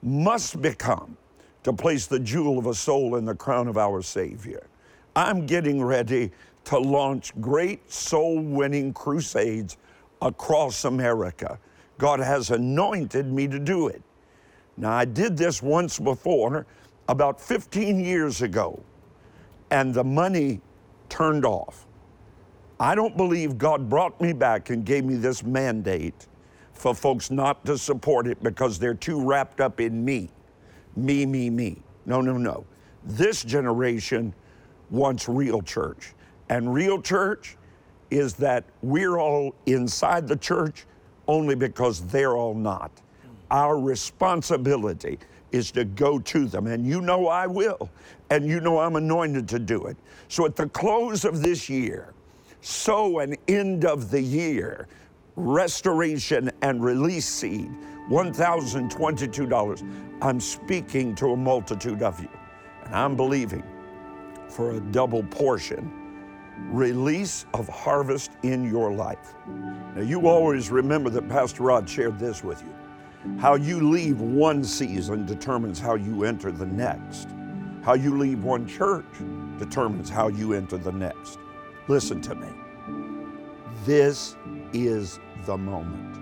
must 0.02 0.62
become 0.62 1.18
to 1.64 1.74
place 1.74 2.08
the 2.08 2.20
jewel 2.20 2.58
of 2.58 2.68
a 2.68 2.74
soul 2.74 3.16
in 3.16 3.26
the 3.26 3.36
crown 3.36 3.68
of 3.68 3.78
our 3.78 4.02
Savior. 4.02 4.68
I'm 5.16 5.46
getting 5.46 5.84
ready 5.84 6.32
to 6.66 6.78
launch 6.78 7.34
great 7.42 7.92
soul 7.92 8.40
winning 8.40 8.94
crusades 8.94 9.78
across 10.22 10.86
America. 10.86 11.60
God 11.98 12.20
has 12.20 12.52
anointed 12.52 13.32
me 13.32 13.48
to 13.48 13.60
do 13.60 13.88
it. 13.88 14.02
Now, 14.78 14.92
I 14.92 15.06
did 15.06 15.36
this 15.36 15.62
once 15.62 15.98
before, 16.00 16.66
about 17.10 17.42
15 17.42 18.00
years 18.00 18.42
ago, 18.42 18.80
and 19.72 19.94
the 19.94 20.04
money 20.04 20.62
turned 21.10 21.46
off. 21.46 21.86
I 22.80 22.94
don't 22.94 23.18
believe 23.18 23.58
God 23.58 23.90
brought 23.90 24.20
me 24.22 24.34
back 24.34 24.70
and 24.70 24.86
gave 24.86 25.04
me 25.04 25.16
this 25.16 25.44
mandate 25.44 26.28
for 26.74 26.94
folks 26.94 27.32
not 27.32 27.66
to 27.66 27.78
support 27.78 28.28
it 28.28 28.42
because 28.44 28.78
they're 28.78 28.94
too 28.94 29.24
wrapped 29.24 29.60
up 29.60 29.80
in 29.80 30.06
me. 30.06 30.30
Me, 30.96 31.26
me, 31.26 31.50
me. 31.50 31.82
No, 32.06 32.22
no, 32.22 32.38
no. 32.38 32.66
This 33.04 33.44
generation 33.44 34.34
wants 34.90 35.28
real 35.28 35.62
church. 35.62 36.14
And 36.50 36.74
real 36.74 37.02
church 37.02 37.58
is 38.12 38.36
that 38.36 38.64
we're 38.82 39.18
all 39.18 39.56
inside 39.66 40.28
the 40.28 40.36
church 40.36 40.86
only 41.28 41.56
because 41.56 42.06
they're 42.08 42.38
all 42.38 42.54
not. 42.54 42.92
Our 43.50 43.80
responsibility 43.80 45.20
is 45.52 45.72
to 45.72 45.86
go 45.86 46.20
to 46.20 46.46
them. 46.48 46.68
And 46.68 46.86
you 46.86 47.02
know 47.02 47.28
I 47.28 47.48
will. 47.48 47.90
And 48.30 48.46
you 48.46 48.60
know 48.60 48.78
I'm 48.80 48.96
anointed 48.96 49.48
to 49.50 49.60
do 49.60 49.88
it. 49.88 49.98
So 50.28 50.46
at 50.46 50.56
the 50.56 50.70
close 50.70 51.26
of 51.26 51.42
this 51.42 51.70
year, 51.70 52.14
sow 52.62 53.20
an 53.20 53.36
end 53.48 53.86
of 53.86 54.12
the 54.12 54.22
year 54.22 54.88
restoration 55.36 56.52
and 56.64 56.84
release 56.84 57.28
seed, 57.28 57.70
$1,022. 58.10 60.18
I'm 60.22 60.40
speaking 60.40 61.14
to 61.16 61.34
a 61.34 61.38
multitude 61.38 62.02
of 62.02 62.20
you, 62.20 62.30
and 62.86 62.96
I'm 62.96 63.16
believing 63.16 63.64
for 64.50 64.72
a 64.72 64.80
double 64.80 65.22
portion 65.24 65.92
release 66.70 67.46
of 67.54 67.70
harvest 67.70 68.32
in 68.44 68.70
your 68.70 68.92
life. 68.92 69.36
Now, 69.96 70.02
you 70.02 70.28
always 70.28 70.70
remember 70.72 71.10
that 71.12 71.30
Pastor 71.30 71.64
Rod 71.64 71.88
shared 71.88 72.20
this 72.20 72.44
with 72.44 72.62
you. 72.64 72.74
How 73.40 73.56
you 73.56 73.90
leave 73.90 74.20
one 74.20 74.64
season 74.64 75.26
determines 75.26 75.80
how 75.80 75.96
you 75.96 76.24
enter 76.24 76.52
the 76.52 76.66
next. 76.66 77.30
How 77.84 77.94
you 77.94 78.18
leave 78.18 78.44
one 78.44 78.68
church 78.68 79.06
determines 79.60 80.10
how 80.10 80.28
you 80.28 80.54
enter 80.54 80.78
the 80.78 80.92
next. 80.92 81.40
Listen 81.88 82.20
to 82.22 82.36
me. 82.36 82.48
This 83.86 84.36
is 84.74 85.20
the 85.46 85.58
moment. 85.58 86.18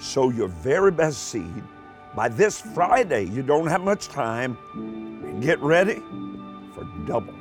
Sow 0.00 0.30
your 0.30 0.48
very 0.48 0.90
best 0.90 1.28
seed. 1.28 1.62
By 2.14 2.28
this 2.28 2.60
Friday, 2.60 3.24
you 3.24 3.42
don't 3.42 3.66
have 3.66 3.82
much 3.82 4.08
time. 4.08 4.56
Get 5.40 5.58
ready 5.60 6.02
for 6.74 6.84
double. 7.06 7.34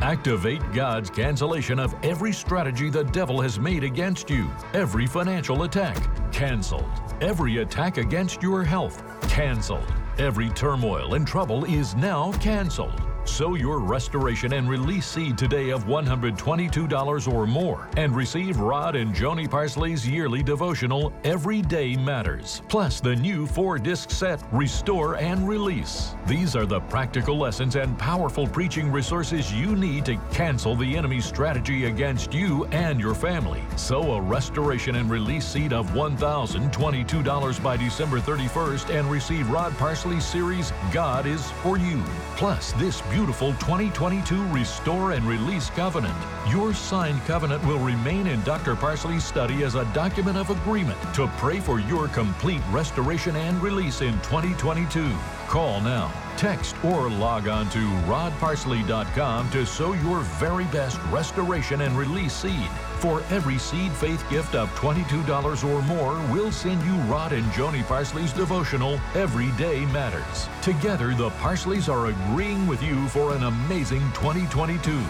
Activate 0.00 0.62
God's 0.72 1.10
cancellation 1.10 1.78
of 1.78 1.94
every 2.02 2.32
strategy 2.32 2.90
the 2.90 3.04
devil 3.04 3.40
has 3.40 3.58
made 3.58 3.84
against 3.84 4.30
you. 4.30 4.50
Every 4.72 5.06
financial 5.06 5.64
attack, 5.64 5.96
canceled. 6.32 7.09
Every 7.20 7.58
attack 7.58 7.98
against 7.98 8.42
your 8.42 8.64
health, 8.64 9.02
canceled. 9.28 9.92
Every 10.16 10.48
turmoil 10.48 11.12
and 11.12 11.26
trouble 11.26 11.66
is 11.66 11.94
now 11.94 12.32
canceled. 12.40 13.09
Sow 13.24 13.54
your 13.54 13.78
restoration 13.80 14.54
and 14.54 14.68
release 14.68 15.06
seed 15.06 15.36
today 15.36 15.70
of 15.70 15.84
$122 15.84 17.32
or 17.32 17.46
more 17.46 17.88
and 17.96 18.14
receive 18.14 18.58
Rod 18.58 18.96
and 18.96 19.14
Joni 19.14 19.50
Parsley's 19.50 20.08
yearly 20.08 20.42
devotional 20.42 21.12
Every 21.24 21.62
Day 21.62 21.96
Matters, 21.96 22.62
plus 22.68 23.00
the 23.00 23.14
new 23.14 23.46
four 23.46 23.78
disc 23.78 24.10
set 24.10 24.42
Restore 24.52 25.16
and 25.16 25.46
Release. 25.46 26.14
These 26.26 26.56
are 26.56 26.66
the 26.66 26.80
practical 26.80 27.36
lessons 27.38 27.76
and 27.76 27.98
powerful 27.98 28.46
preaching 28.46 28.90
resources 28.90 29.52
you 29.52 29.76
need 29.76 30.04
to 30.06 30.16
cancel 30.32 30.74
the 30.74 30.96
enemy's 30.96 31.24
strategy 31.24 31.84
against 31.84 32.32
you 32.32 32.64
and 32.66 33.00
your 33.00 33.14
family. 33.14 33.62
Sow 33.76 34.14
a 34.14 34.20
restoration 34.20 34.96
and 34.96 35.10
release 35.10 35.46
seed 35.46 35.72
of 35.72 35.86
$1,022 35.90 37.62
by 37.62 37.76
December 37.76 38.18
31st 38.18 38.98
and 38.98 39.10
receive 39.10 39.50
Rod 39.50 39.76
Parsley's 39.76 40.24
series 40.24 40.72
God 40.92 41.26
is 41.26 41.50
for 41.62 41.78
You. 41.78 42.02
Plus, 42.36 42.72
this 42.72 43.02
beautiful 43.10 43.50
2022 43.54 44.46
Restore 44.46 45.12
and 45.12 45.26
Release 45.26 45.68
Covenant. 45.70 46.14
Your 46.48 46.72
signed 46.72 47.20
covenant 47.22 47.64
will 47.66 47.80
remain 47.80 48.28
in 48.28 48.40
Dr. 48.42 48.76
Parsley's 48.76 49.24
study 49.24 49.64
as 49.64 49.74
a 49.74 49.84
document 49.86 50.36
of 50.36 50.50
agreement 50.50 50.98
to 51.14 51.26
pray 51.36 51.58
for 51.58 51.80
your 51.80 52.06
complete 52.08 52.62
restoration 52.70 53.34
and 53.34 53.60
release 53.60 54.00
in 54.00 54.12
2022. 54.20 55.12
Call 55.48 55.80
now, 55.80 56.12
text, 56.36 56.76
or 56.84 57.10
log 57.10 57.48
on 57.48 57.68
to 57.70 57.80
rodparsley.com 58.06 59.50
to 59.50 59.66
sow 59.66 59.92
your 59.94 60.20
very 60.20 60.66
best 60.66 61.00
restoration 61.10 61.80
and 61.80 61.98
release 61.98 62.32
seed. 62.32 62.70
For 63.00 63.22
every 63.30 63.56
seed 63.56 63.92
faith 63.92 64.22
gift 64.28 64.54
of 64.54 64.68
$22 64.74 65.64
or 65.64 65.82
more, 65.84 66.12
we'll 66.30 66.52
send 66.52 66.82
you 66.84 66.92
Rod 67.10 67.32
and 67.32 67.46
Joni 67.52 67.82
Parsley's 67.84 68.30
devotional, 68.34 69.00
Every 69.14 69.50
Day 69.52 69.86
Matters. 69.86 70.50
Together, 70.60 71.14
the 71.14 71.30
Parsleys 71.30 71.90
are 71.90 72.08
agreeing 72.08 72.66
with 72.66 72.82
you 72.82 73.08
for 73.08 73.34
an 73.34 73.44
amazing 73.44 74.02
2022. 74.12 75.00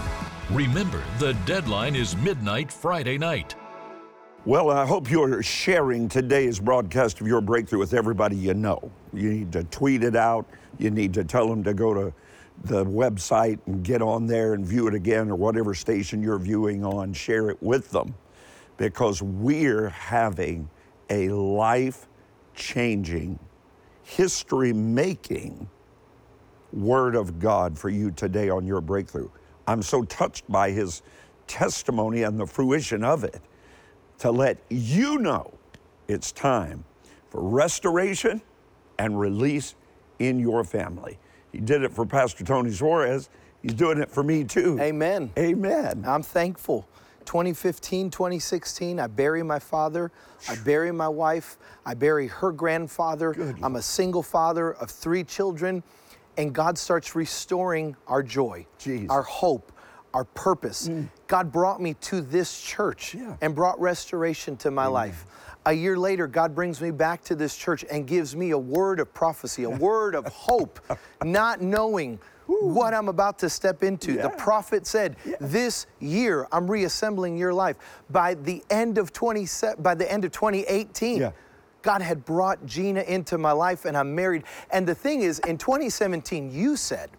Remember, 0.53 1.03
the 1.19 1.33
deadline 1.47 1.97
is 1.97 2.17
midnight 2.19 2.71
Friday 2.71 3.19
night. 3.19 3.57
Well, 4.45 4.71
I 4.71 4.87
hope 4.87 5.11
you're 5.11 5.43
sharing 5.43 6.09
today's 6.09 6.61
broadcast 6.61 7.21
of 7.21 7.27
your 7.27 7.41
breakthrough 7.41 7.81
with 7.81 7.93
everybody 7.93 8.37
you 8.37 8.55
know. 8.55 8.93
You 9.13 9.31
need 9.33 9.51
to 9.51 9.65
tweet 9.65 10.05
it 10.05 10.15
out. 10.15 10.47
You 10.79 10.93
need 10.93 11.13
to 11.15 11.25
tell 11.25 11.49
them 11.49 11.65
to 11.65 11.75
go 11.75 11.93
to 11.93 12.15
the 12.65 12.85
website 12.85 13.59
and 13.67 13.83
get 13.83 14.03
on 14.03 14.27
there 14.27 14.55
and 14.55 14.67
view 14.67 14.87
it 14.87 14.95
again 14.95 15.31
or 15.31 15.37
whatever 15.37 15.75
station 15.75 16.23
you're 16.23 16.39
viewing 16.39 16.85
on, 16.85 17.13
share 17.13 17.51
it 17.51 17.63
with 17.63 17.91
them 17.91 18.15
because 18.77 19.23
we're 19.23 19.89
having 19.89 20.69
a 21.09 21.29
life 21.31 22.07
changing, 22.55 23.39
history 24.03 24.73
making 24.73 25.69
word 26.73 27.17
of 27.17 27.39
God 27.39 27.79
for 27.79 27.89
you 27.89 28.11
today 28.11 28.49
on 28.49 28.67
your 28.67 28.81
breakthrough. 28.81 29.29
I'm 29.67 29.83
so 29.83 30.03
touched 30.05 30.51
by 30.51 30.71
his 30.71 31.03
testimony 31.47 32.23
and 32.23 32.39
the 32.39 32.47
fruition 32.47 33.03
of 33.03 33.25
it 33.25 33.41
to 34.19 34.31
let 34.31 34.59
you 34.69 35.19
know 35.19 35.53
it's 36.09 36.33
time 36.33 36.85
for 37.31 37.43
restoration 37.43 38.43
and 38.99 39.19
release 39.19 39.75
in 40.19 40.39
your 40.39 40.63
family. 40.63 41.19
He 41.53 41.59
did 41.59 41.83
it 41.83 41.93
for 41.93 42.07
Pastor 42.07 42.45
Tony 42.45 42.71
Suarez. 42.73 43.29
He's 43.63 43.75
doing 43.75 43.99
it 43.99 44.11
for 44.11 44.23
me 44.23 44.45
too. 44.45 44.79
Amen. 44.81 45.31
Amen. 45.39 46.05
I'm 46.07 46.23
thankful. 46.23 46.89
2015, 47.27 48.11
2016, 48.11 48.99
I 48.99 49.07
bury 49.07 49.43
my 49.43 49.59
father, 49.59 50.11
I 50.49 50.57
bury 50.57 50.91
my 50.91 51.07
wife, 51.09 51.59
I 51.85 51.95
bury 51.95 52.27
her 52.27 52.51
grandfather. 52.51 53.55
I'm 53.63 53.77
a 53.77 53.83
single 53.83 54.23
father 54.23 54.73
of 54.73 54.91
three 54.91 55.23
children, 55.23 55.83
and 56.39 56.53
God 56.53 56.77
starts 56.79 57.15
restoring 57.15 57.95
our 58.09 58.23
joy, 58.23 58.67
Jeez. 58.81 59.09
our 59.11 59.23
hope, 59.23 59.71
our 60.13 60.25
purpose. 60.25 60.89
Mm. 60.89 61.09
God 61.29 61.53
brought 61.53 61.81
me 61.81 61.95
to 62.01 62.21
this 62.21 62.61
church 62.61 63.15
Yeah. 63.15 63.37
and 63.43 63.55
brought 63.55 63.79
restoration 63.81 64.57
to 64.59 64.71
my 64.71 64.87
life. 64.87 65.25
A 65.67 65.73
year 65.73 65.97
later, 65.99 66.27
God 66.27 66.55
brings 66.55 66.81
me 66.81 66.91
back 66.91 67.23
to 67.25 67.35
this 67.35 67.57
church 67.57 67.85
and 67.91 68.07
gives 68.07 68.35
me 68.35 68.51
a 68.51 68.59
word 68.59 68.99
of 69.01 69.13
prophecy, 69.13 69.65
a 69.65 69.71
word 69.89 70.15
of 70.15 70.27
hope, 70.27 70.81
not 71.23 71.61
knowing 71.61 72.19
what 72.47 72.95
I'm 72.95 73.09
about 73.09 73.39
to 73.41 73.49
step 73.51 73.83
into. 73.83 74.15
The 74.17 74.31
prophet 74.31 74.87
said, 74.87 75.17
"This 75.41 75.87
year 76.01 76.49
I'm 76.51 76.69
reassembling 76.69 77.37
your 77.37 77.53
life." 77.55 77.77
By 78.11 78.35
the 78.35 78.65
end 78.71 78.99
of 78.99 79.13
20 79.13 79.47
by 79.79 79.95
the 79.95 80.11
end 80.11 80.25
of 80.25 80.33
2018, 80.33 81.21
Yeah. 81.21 81.31
God 81.83 82.03
had 82.03 82.25
brought 82.25 82.67
Gina 82.67 83.03
into 83.03 83.39
my 83.39 83.53
life 83.53 83.85
and 83.85 83.97
I'm 83.97 84.15
married. 84.15 84.45
And 84.71 84.87
the 84.87 84.95
thing 84.95 85.23
is, 85.23 85.39
in 85.41 85.57
2017, 85.59 86.51
you 86.51 86.77
said 86.77 87.11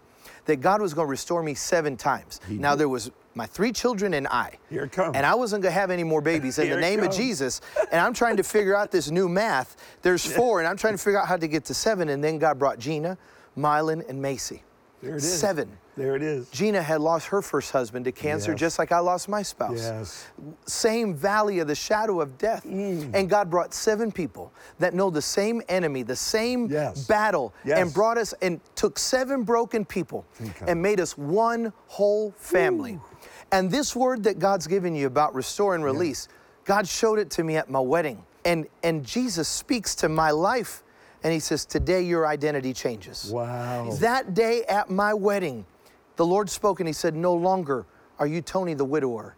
that 0.46 0.58
God 0.58 0.82
was 0.82 0.94
going 0.94 1.08
to 1.08 1.10
restore 1.10 1.42
me 1.44 1.54
seven 1.54 1.98
times. 1.98 2.40
now, 2.50 2.76
there 2.76 2.90
was 2.90 3.10
my 3.34 3.46
three 3.46 3.72
children 3.72 4.14
and 4.14 4.28
I. 4.28 4.58
Here 4.70 4.84
it 4.84 4.92
comes. 4.92 5.16
And 5.16 5.26
I 5.26 5.36
wasn't 5.36 5.64
going 5.64 5.74
to 5.74 5.80
have 5.80 5.92
any 5.92 6.04
more 6.04 6.22
babies 6.22 6.60
in 6.60 6.70
the 6.70 6.78
name 6.78 7.00
of. 7.02 7.12
Jesus. 7.12 7.62
And 7.92 8.00
I'm 8.00 8.14
trying 8.14 8.38
to 8.38 8.44
figure 8.44 8.76
out 8.76 8.92
this 8.92 9.12
new 9.12 9.28
math. 9.30 9.76
There's 10.02 10.26
four, 10.26 10.60
and 10.60 10.68
I'm 10.68 10.78
trying 10.78 10.94
to 10.94 10.98
figure 11.04 11.20
out 11.20 11.28
how 11.28 11.38
to 11.38 11.48
get 11.48 11.66
to 11.66 11.74
seven. 11.74 12.10
And 12.10 12.24
then 12.24 12.38
God 12.40 12.58
brought 12.60 12.80
Gina, 12.80 13.18
Mylan, 13.58 14.08
and 14.10 14.22
Macy. 14.22 14.64
There 15.02 15.14
it 15.14 15.18
is. 15.18 15.40
Seven. 15.40 15.78
There 15.98 16.16
it 16.16 16.22
is. 16.22 16.50
Gina 16.52 16.82
had 16.82 17.02
lost 17.02 17.28
her 17.28 17.42
first 17.42 17.72
husband 17.72 18.06
to 18.06 18.12
cancer 18.14 18.52
Yes. 18.52 18.60
just 18.60 18.80
like 18.80 18.92
I 18.94 19.00
lost 19.00 19.28
my 19.28 19.42
spouse. 19.42 19.78
Yes. 19.78 20.26
Same 20.66 21.14
valley 21.14 21.60
of 21.60 21.68
the 21.68 21.76
shadow 21.76 22.22
of 22.22 22.38
death. 22.38 22.64
Mm. 22.66 23.14
And 23.14 23.30
God 23.30 23.50
brought 23.50 23.74
seven 23.74 24.12
people 24.12 24.54
that 24.80 24.94
know 24.94 25.10
the 25.10 25.22
same 25.22 25.62
enemy, 25.68 26.04
the 26.04 26.16
same 26.16 26.68
Yes. 26.68 27.06
battle, 27.08 27.54
Yes. 27.66 27.80
and 27.80 27.94
brought 27.94 28.18
us 28.18 28.34
and 28.42 28.62
took 28.76 28.98
seven 28.98 29.44
broken 29.44 29.84
people 29.84 30.26
and 30.66 30.82
made 30.82 31.00
us 31.02 31.18
one 31.18 31.74
whole 31.88 32.32
family. 32.38 33.00
And 33.52 33.70
this 33.70 33.96
word 33.96 34.24
that 34.24 34.40
God's 34.40 34.68
given 34.68 34.96
you 34.96 35.08
about 35.08 35.36
restore 35.36 35.76
and 35.76 35.84
release, 35.84 36.28
God 36.66 36.88
showed 36.88 37.20
it 37.20 37.30
to 37.32 37.44
me 37.44 37.58
at 37.58 37.70
my 37.70 37.80
wedding. 37.80 38.24
And 38.46 38.68
and 38.84 39.06
Jesus 39.06 39.48
speaks 39.48 39.94
to 39.96 40.10
my 40.10 40.32
life 40.32 40.84
and 41.24 41.32
he 41.32 41.40
says, 41.40 41.66
Today 41.66 42.02
your 42.02 42.26
identity 42.26 42.74
changes. 42.74 43.30
Wow. 43.32 43.92
That 44.00 44.34
day 44.34 44.64
at 44.64 44.90
my 44.90 45.14
wedding, 45.14 45.66
the 46.16 46.26
Lord 46.26 46.50
spoke 46.50 46.80
and 46.80 46.88
He 46.88 46.94
said, 46.94 47.16
No 47.16 47.34
longer 47.34 47.86
are 48.20 48.28
you 48.28 48.42
Tony 48.42 48.74
the 48.74 48.86
widower. 48.86 49.36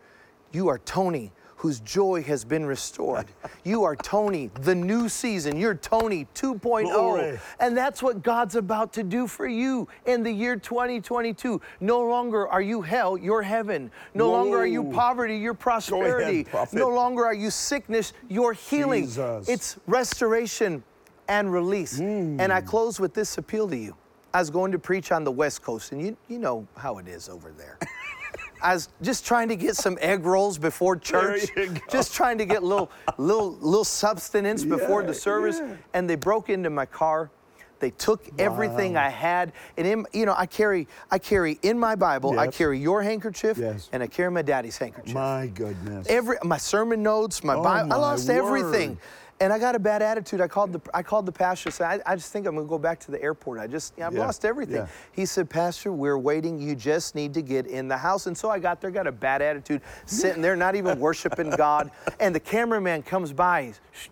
You 0.52 0.67
are 0.67 0.80
Tony 0.80 1.32
whose 1.63 1.80
joy 1.80 2.21
has 2.21 2.43
been 2.43 2.65
restored. 2.65 3.26
you 3.63 3.86
are 3.86 3.95
Tony, 3.95 4.52
the 4.63 4.76
new 4.76 5.08
season. 5.08 5.56
You're 5.56 5.76
Tony 5.76 6.28
2.0. 6.36 6.60
Glory. 6.91 7.39
And 7.62 7.78
that's 7.78 8.04
what 8.04 8.21
God's 8.21 8.56
about 8.56 8.91
to 8.93 9.04
do 9.04 9.28
for 9.28 9.47
you 9.47 9.88
in 10.06 10.23
the 10.23 10.32
year 10.32 10.58
2022. 10.58 11.62
No 11.80 12.02
longer 12.02 12.49
are 12.49 12.62
you 12.62 12.82
hell, 12.82 13.17
you're 13.17 13.41
heaven. 13.41 13.89
No 14.13 14.30
longer 14.30 14.58
are 14.58 14.67
you 14.67 14.91
poverty, 14.91 15.38
you're 15.38 15.54
prosperity. 15.54 16.43
prophet. 16.43 16.78
no 16.78 16.89
longer 16.89 17.23
are 17.23 17.34
you 17.34 17.49
sickness, 17.49 18.12
you're 18.28 18.52
healing. 18.52 19.06
Jesus. 19.06 19.47
It's 19.47 19.78
restoration 19.88 20.84
and 21.30 21.54
release. 21.54 21.97
Mm. 21.97 22.41
And 22.41 22.52
I 22.52 22.60
close 22.60 22.99
with 22.99 23.13
this 23.13 23.38
appeal 23.38 23.69
to 23.69 23.78
you. 23.78 23.95
I 24.34 24.39
was 24.39 24.49
going 24.49 24.73
to 24.73 24.80
preach 24.80 25.13
on 25.13 25.23
the 25.23 25.32
West 25.32 25.62
Coast, 25.62 25.93
and 25.93 26.02
you, 26.02 26.17
you 26.28 26.39
know 26.39 26.67
how 26.76 26.97
it 26.97 27.08
is 27.08 27.30
over 27.30 27.54
there. 27.58 27.80
I 28.63 28.73
was 28.73 28.89
just 29.02 29.26
trying 29.26 29.49
to 29.49 29.56
get 29.58 29.76
some 29.76 29.97
egg 30.02 30.26
rolls 30.26 30.58
before 30.58 30.95
church, 31.12 31.49
just 31.91 32.13
trying 32.15 32.38
to 32.38 32.45
get 32.45 32.63
little, 32.63 32.89
little, 33.17 33.52
little 33.58 33.84
substance 33.84 34.63
before 34.63 35.02
Yeah, 35.02 35.08
the 35.08 35.13
service, 35.13 35.60
yeah. 35.62 35.76
and 35.93 36.10
they 36.10 36.15
broke 36.15 36.49
into 36.49 36.69
my 36.69 36.86
car. 36.86 37.30
They 37.80 37.89
took 37.89 38.30
everything 38.39 38.95
I 38.95 39.10
had, 39.10 39.52
and 39.76 39.86
in, 39.86 40.06
you 40.13 40.26
know, 40.26 40.34
I 40.38 40.45
carry, 40.45 40.88
I 41.12 41.19
carry 41.19 41.60
in 41.63 41.78
my 41.78 41.95
Bible, 41.95 42.39
I 42.39 42.47
carry 42.47 42.80
your 42.80 43.02
handkerchief, 43.04 43.58
Yes. 43.58 43.89
and 43.91 44.02
I 44.02 44.08
carry 44.08 44.32
my 44.32 44.41
daddy's 44.41 44.78
handkerchief. 44.78 45.13
My 45.13 45.47
goodness. 45.47 46.08
Every 46.10 46.38
my 46.45 46.58
sermon 46.58 47.04
notes, 47.04 47.43
my 47.43 47.56
Oh, 47.56 47.62
Bible, 47.63 47.91
I 47.91 47.95
my 47.97 48.02
lost 48.02 48.30
everything. 48.30 48.97
And 49.43 49.51
I 49.51 49.60
got 49.60 49.75
a 49.75 49.79
bad 49.79 50.01
attitude. 50.01 50.39
I 50.39 50.47
called 50.47 50.71
the 50.71 50.79
I 50.93 51.03
called 51.03 51.25
the 51.25 51.32
pastor. 51.34 51.69
Said 51.69 52.01
I, 52.06 52.13
I 52.13 52.15
just 52.15 52.32
think 52.32 52.47
I'm 52.47 52.56
going 52.56 52.65
to 52.65 52.69
go 52.69 52.79
back 52.79 52.97
to 53.01 53.12
the 53.12 53.21
airport. 53.21 53.60
I 53.60 53.67
just 53.67 53.93
I've 53.99 54.13
Yeah, 54.13 54.19
lost 54.21 54.45
everything. 54.45 54.77
yeah. 54.77 54.88
He 55.12 55.25
said, 55.25 55.49
Pastor, 55.49 55.91
we're 55.91 56.17
waiting. 56.17 56.58
You 56.60 56.75
just 56.75 57.13
need 57.13 57.34
to 57.34 57.41
get 57.41 57.67
in 57.67 57.89
the 57.89 57.97
house. 57.97 58.25
And 58.27 58.38
so 58.38 58.49
I 58.49 58.58
got 58.60 58.79
there, 58.79 58.89
got 58.89 59.06
a 59.06 59.12
bad 59.12 59.41
attitude, 59.41 59.82
sitting 60.06 60.41
there, 60.41 60.56
not 60.56 60.75
even 60.75 60.97
worshiping 60.97 61.49
God. 61.58 61.91
And 62.21 62.34
the 62.34 62.39
cameraman 62.39 63.03
comes 63.03 63.34
by. 63.34 63.63
He's, 63.65 63.82
"Shh, 63.91 64.08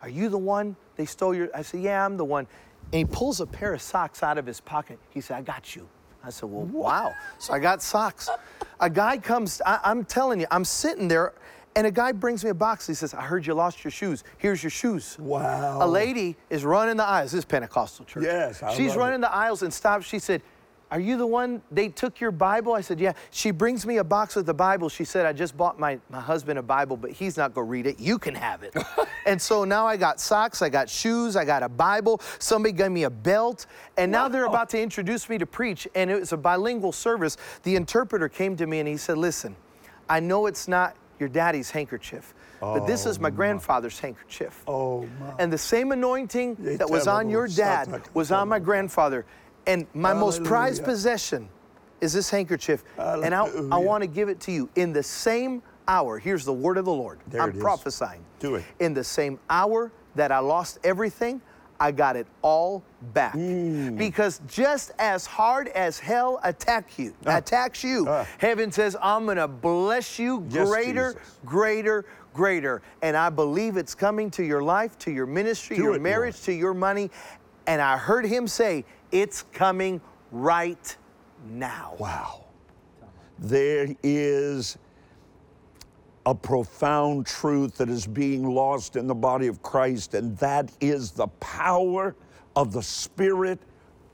Are 0.00 0.08
you 0.08 0.30
the 0.30 0.38
one 0.38 0.76
they 0.96 1.04
stole 1.04 1.34
your? 1.34 1.50
I 1.54 1.60
said, 1.60 1.80
Yeah, 1.82 2.02
I'm 2.06 2.16
the 2.16 2.24
one. 2.24 2.46
And 2.92 2.94
he 3.00 3.04
pulls 3.04 3.40
a 3.42 3.46
pair 3.46 3.74
of 3.74 3.82
socks 3.82 4.22
out 4.22 4.38
of 4.38 4.46
his 4.46 4.60
pocket. 4.62 4.98
He 5.10 5.20
said, 5.20 5.36
I 5.36 5.42
got 5.42 5.76
you. 5.76 5.86
I 6.24 6.30
said, 6.30 6.48
Well, 6.50 6.64
wow. 6.64 7.12
So 7.38 7.52
I 7.52 7.58
got 7.58 7.82
socks. 7.82 8.30
A 8.80 8.88
guy 8.88 9.18
comes, 9.18 9.60
I, 9.66 9.78
I'm 9.84 10.06
telling 10.06 10.40
you, 10.40 10.46
I'm 10.50 10.64
sitting 10.64 11.06
there, 11.06 11.34
and 11.76 11.86
a 11.86 11.90
guy 11.90 12.12
brings 12.12 12.42
me 12.44 12.50
a 12.50 12.54
box. 12.54 12.86
He 12.86 12.94
says, 12.94 13.14
I 13.14 13.22
heard 13.22 13.46
you 13.46 13.54
lost 13.54 13.84
your 13.84 13.90
shoes. 13.90 14.24
Here's 14.38 14.62
your 14.62 14.70
shoes. 14.70 15.16
Wow. 15.18 15.78
A 15.80 15.86
lady 15.86 16.36
is 16.48 16.64
running 16.64 16.96
the 16.96 17.04
aisles. 17.04 17.32
This 17.32 17.40
is 17.40 17.44
Pentecostal 17.44 18.04
church. 18.04 18.24
Yes, 18.24 18.62
I 18.62 18.74
She's 18.74 18.96
running 18.96 19.20
it. 19.20 19.22
the 19.22 19.32
aisles 19.32 19.62
and 19.62 19.72
stops. 19.72 20.04
She 20.04 20.18
said, 20.18 20.42
Are 20.90 20.98
you 20.98 21.16
the 21.16 21.26
one 21.26 21.62
they 21.70 21.88
took 21.88 22.20
your 22.20 22.32
Bible? 22.32 22.72
I 22.72 22.80
said, 22.80 22.98
Yeah. 22.98 23.12
She 23.30 23.52
brings 23.52 23.86
me 23.86 23.98
a 23.98 24.04
box 24.04 24.34
with 24.34 24.46
the 24.46 24.54
Bible. 24.54 24.88
She 24.88 25.04
said, 25.04 25.26
I 25.26 25.32
just 25.32 25.56
bought 25.56 25.78
my, 25.78 26.00
my 26.10 26.20
husband 26.20 26.58
a 26.58 26.62
Bible, 26.62 26.96
but 26.96 27.12
he's 27.12 27.36
not 27.36 27.54
going 27.54 27.68
to 27.68 27.70
read 27.70 27.86
it. 27.86 28.00
You 28.00 28.18
can 28.18 28.34
have 28.34 28.64
it. 28.64 28.74
and 29.26 29.40
so 29.40 29.62
now 29.62 29.86
I 29.86 29.96
got 29.96 30.18
socks, 30.18 30.62
I 30.62 30.70
got 30.70 30.90
shoes, 30.90 31.36
I 31.36 31.44
got 31.44 31.62
a 31.62 31.68
Bible. 31.68 32.20
Somebody 32.40 32.72
gave 32.72 32.90
me 32.90 33.04
a 33.04 33.10
belt. 33.10 33.66
And 33.96 34.10
now 34.10 34.26
they're 34.26 34.46
about 34.46 34.70
to 34.70 34.80
introduce 34.80 35.28
me 35.28 35.38
to 35.38 35.46
preach. 35.46 35.86
And 35.94 36.10
it 36.10 36.18
was 36.18 36.32
a 36.32 36.36
bilingual 36.36 36.90
service. 36.90 37.36
The 37.62 37.76
interpreter 37.76 38.28
came 38.28 38.56
to 38.56 38.66
me 38.66 38.80
and 38.80 38.88
he 38.88 38.96
said, 38.96 39.18
Listen, 39.18 39.54
I 40.08 40.18
know 40.18 40.46
it's 40.46 40.66
not 40.66 40.96
your 41.20 41.28
daddy's 41.28 41.70
handkerchief, 41.70 42.34
but 42.60 42.86
this 42.86 43.06
is 43.06 43.20
my 43.20 43.30
grandfather's 43.30 44.00
handkerchief. 44.00 44.62
Oh, 44.66 45.06
my. 45.20 45.34
And 45.38 45.52
the 45.52 45.58
same 45.58 45.92
anointing 45.92 46.56
that 46.78 46.88
was 46.88 47.06
on 47.06 47.30
your 47.30 47.46
dad 47.46 48.08
was 48.14 48.32
on 48.32 48.48
my 48.48 48.58
grandfather. 48.58 49.26
And 49.66 49.86
my 49.94 50.14
most 50.14 50.42
prized 50.42 50.82
possession 50.84 51.48
is 52.00 52.14
this 52.14 52.30
handkerchief. 52.30 52.82
And 52.98 53.34
I, 53.34 53.44
I 53.70 53.78
want 53.78 54.02
to 54.02 54.08
give 54.08 54.28
it 54.28 54.40
to 54.40 54.52
you 54.52 54.70
in 54.74 54.92
the 54.92 55.02
same 55.02 55.62
hour. 55.86 56.18
Here's 56.18 56.44
the 56.44 56.52
word 56.52 56.78
of 56.78 56.86
the 56.86 56.92
Lord. 56.92 57.20
There 57.28 57.42
I'm 57.42 57.58
prophesying. 57.58 58.24
Do 58.38 58.54
it. 58.54 58.64
In 58.78 58.94
the 58.94 59.04
same 59.04 59.38
hour 59.50 59.92
that 60.14 60.32
I 60.32 60.38
lost 60.38 60.78
everything, 60.82 61.42
I 61.80 61.90
got 61.92 62.14
it 62.14 62.26
all 62.42 62.82
back. 63.14 63.32
Mm. 63.32 63.96
Because 63.96 64.42
just 64.46 64.92
as 64.98 65.24
hard 65.24 65.68
as 65.68 65.98
hell 65.98 66.38
attack 66.44 66.98
you, 66.98 67.14
attacks 67.24 67.82
you, 67.82 68.06
Ah. 68.06 68.26
heaven 68.38 68.70
says, 68.70 68.96
I'm 69.00 69.24
gonna 69.24 69.48
bless 69.48 70.18
you 70.18 70.46
Yes, 70.50 70.68
greater, 70.68 71.14
Jesus. 71.14 71.38
greater, 71.46 72.04
greater. 72.34 72.82
And 73.00 73.16
I 73.16 73.30
believe 73.30 73.78
it's 73.78 73.94
coming 73.94 74.30
to 74.32 74.44
your 74.44 74.62
life, 74.62 74.98
to 75.00 75.10
your 75.10 75.24
ministry, 75.26 75.76
Do 75.76 75.84
your 75.84 75.98
marriage, 75.98 76.42
to 76.42 76.52
your 76.52 76.74
money. 76.74 77.10
And 77.66 77.80
I 77.80 77.96
heard 77.96 78.26
him 78.26 78.46
say, 78.46 78.84
It's 79.10 79.42
coming 79.54 80.00
right 80.30 80.96
now. 81.48 81.94
Wow. 81.98 82.44
There 83.38 83.88
is 84.02 84.76
a 86.30 86.34
profound 86.34 87.26
truth 87.26 87.76
that 87.76 87.88
is 87.88 88.06
being 88.06 88.48
lost 88.48 88.94
in 88.94 89.08
the 89.08 89.14
body 89.14 89.48
of 89.48 89.60
Christ, 89.62 90.14
and 90.14 90.38
that 90.38 90.70
is 90.80 91.10
the 91.10 91.26
power 91.26 92.14
of 92.54 92.72
the 92.72 92.84
spirit 92.84 93.58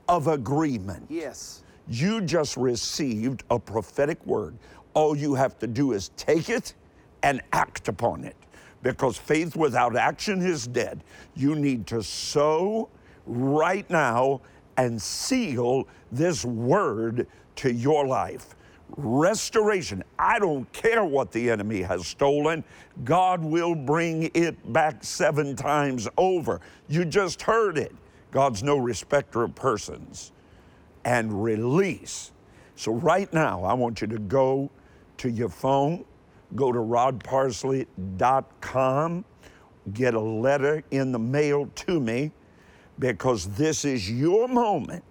of 0.09 0.27
agreement. 0.27 1.05
Yes. 1.09 1.63
You 1.87 2.21
just 2.21 2.57
received 2.57 3.43
a 3.51 3.59
prophetic 3.59 4.25
word. 4.25 4.57
All 4.95 5.15
you 5.15 5.35
have 5.35 5.59
to 5.59 5.67
do 5.67 5.91
is 5.91 6.09
take 6.17 6.49
it 6.49 6.73
and 7.21 7.39
act 7.53 7.87
upon 7.87 8.23
it. 8.23 8.35
Because 8.81 9.15
faith 9.15 9.55
without 9.55 9.95
action 9.95 10.41
is 10.41 10.65
dead. 10.65 11.03
You 11.35 11.53
need 11.53 11.85
to 11.85 12.01
sow 12.01 12.89
right 13.27 13.87
now 13.91 14.41
and 14.75 14.99
seal 14.99 15.87
this 16.11 16.43
word 16.43 17.27
to 17.57 17.71
your 17.71 18.07
life. 18.07 18.55
Restoration. 18.95 20.03
I 20.17 20.39
don't 20.39 20.71
care 20.73 21.03
what 21.03 21.31
the 21.31 21.49
enemy 21.49 21.81
has 21.81 22.07
stolen, 22.07 22.63
God 23.03 23.43
will 23.43 23.75
bring 23.75 24.31
it 24.33 24.73
back 24.73 25.03
seven 25.03 25.55
times 25.55 26.07
over. 26.17 26.61
You 26.87 27.05
just 27.05 27.41
heard 27.41 27.77
it. 27.77 27.93
God's 28.31 28.63
no 28.63 28.77
respecter 28.77 29.43
of 29.43 29.53
persons 29.55 30.31
and 31.05 31.43
release. 31.43 32.31
So, 32.75 32.93
right 32.93 33.31
now, 33.33 33.63
I 33.63 33.73
want 33.73 34.01
you 34.01 34.07
to 34.07 34.19
go 34.19 34.69
to 35.17 35.29
your 35.29 35.49
phone, 35.49 36.05
go 36.55 36.71
to 36.71 36.79
rodparsley.com, 36.79 39.25
get 39.93 40.13
a 40.13 40.19
letter 40.19 40.83
in 40.91 41.11
the 41.11 41.19
mail 41.19 41.69
to 41.75 41.99
me, 41.99 42.31
because 42.99 43.47
this 43.55 43.83
is 43.85 44.11
your 44.11 44.47
moment 44.47 45.03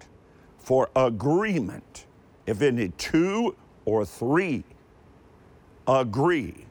for 0.58 0.88
agreement. 0.94 2.06
If 2.46 2.62
any 2.62 2.90
two 2.90 3.56
or 3.86 4.04
three 4.04 4.62
agree, 5.88 6.66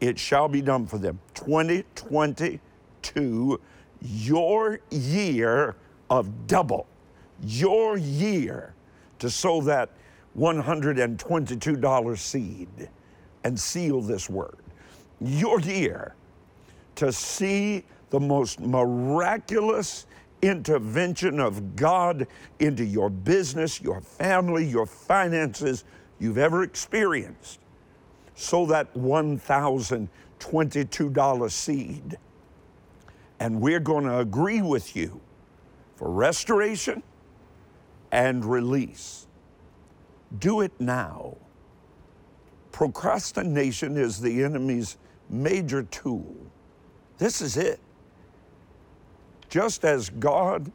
it 0.00 0.18
shall 0.18 0.48
be 0.48 0.60
done 0.60 0.86
for 0.86 0.98
them. 0.98 1.18
2022, 1.34 3.60
your 4.02 4.80
year 4.90 5.74
of 6.10 6.46
double, 6.46 6.86
your 7.42 7.96
year 7.96 8.74
to 9.18 9.30
sow 9.30 9.62
that 9.62 9.88
$122 10.38 12.18
seed 12.18 12.68
and 13.44 13.58
seal 13.58 14.02
this 14.02 14.28
word. 14.28 14.58
Your 15.20 15.58
year 15.60 16.14
to 16.96 17.10
see 17.12 17.82
the 18.10 18.20
most 18.20 18.60
miraculous 18.60 20.06
intervention 20.42 21.40
of 21.40 21.76
God 21.76 22.26
into 22.60 22.84
your 22.84 23.08
business, 23.08 23.80
your 23.80 24.02
family, 24.02 24.66
your 24.66 24.84
finances 24.84 25.84
you've 26.18 26.38
ever 26.38 26.62
experienced. 26.62 27.60
So 28.34 28.64
that 28.66 28.94
$1,022 28.94 31.50
seed. 31.50 32.16
And 33.40 33.60
we're 33.60 33.80
going 33.80 34.04
to 34.04 34.18
agree 34.18 34.62
with 34.62 34.96
you 34.96 35.20
for 35.96 36.10
restoration 36.10 37.02
and 38.12 38.44
release. 38.44 39.26
Do 40.38 40.60
it 40.60 40.72
now. 40.78 41.36
Procrastination 42.72 43.96
is 43.96 44.20
the 44.20 44.44
enemy's 44.44 44.98
major 45.30 45.82
tool. 45.84 46.36
This 47.18 47.40
is 47.40 47.56
it. 47.56 47.80
Just 49.48 49.84
as 49.84 50.10
God 50.10 50.70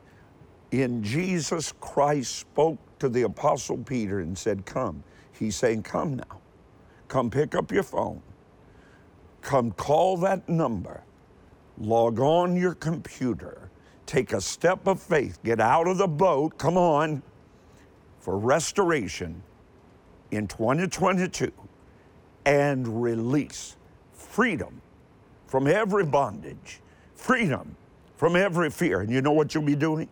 in 0.71 1.03
Jesus 1.03 1.73
Christ 1.79 2.37
spoke 2.37 2.79
to 2.99 3.09
the 3.09 3.23
Apostle 3.23 3.77
Peter 3.77 4.19
and 4.19 4.37
said, 4.37 4.65
Come, 4.65 5.03
he's 5.33 5.55
saying, 5.55 5.83
Come 5.83 6.17
now. 6.17 6.39
Come 7.07 7.29
pick 7.29 7.55
up 7.55 7.71
your 7.71 7.83
phone. 7.83 8.21
Come 9.41 9.71
call 9.71 10.17
that 10.17 10.47
number. 10.47 11.03
Log 11.77 12.19
on 12.19 12.55
your 12.55 12.73
computer. 12.73 13.69
Take 14.05 14.33
a 14.33 14.41
step 14.41 14.87
of 14.87 15.01
faith. 15.01 15.39
Get 15.43 15.59
out 15.59 15.87
of 15.87 15.97
the 15.97 16.07
boat. 16.07 16.57
Come 16.57 16.77
on. 16.77 17.21
For 18.19 18.37
restoration 18.37 19.41
in 20.31 20.47
2022 20.47 21.51
and 22.45 23.01
release 23.01 23.75
freedom 24.13 24.81
from 25.47 25.67
every 25.67 26.05
bondage, 26.05 26.79
freedom 27.15 27.75
from 28.15 28.35
every 28.35 28.69
fear. 28.69 29.01
And 29.01 29.09
you 29.09 29.21
know 29.21 29.31
what 29.31 29.53
you'll 29.53 29.63
be 29.63 29.75
doing? 29.75 30.07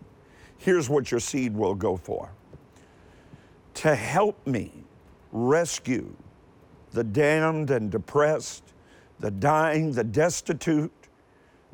Here's 0.57 0.89
what 0.89 1.11
your 1.11 1.19
seed 1.19 1.55
will 1.55 1.75
go 1.75 1.95
for 1.95 2.29
to 3.75 3.95
help 3.95 4.45
me 4.45 4.73
rescue 5.31 6.13
the 6.91 7.03
damned 7.03 7.69
and 7.69 7.91
depressed, 7.91 8.63
the 9.19 9.31
dying, 9.31 9.91
the 9.91 10.03
destitute, 10.03 10.91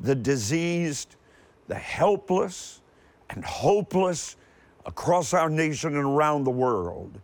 the 0.00 0.14
diseased, 0.14 1.16
the 1.68 1.74
helpless, 1.74 2.82
and 3.30 3.44
hopeless 3.44 4.36
across 4.84 5.32
our 5.32 5.48
nation 5.48 5.96
and 5.96 6.04
around 6.04 6.44
the 6.44 6.50
world 6.50 7.20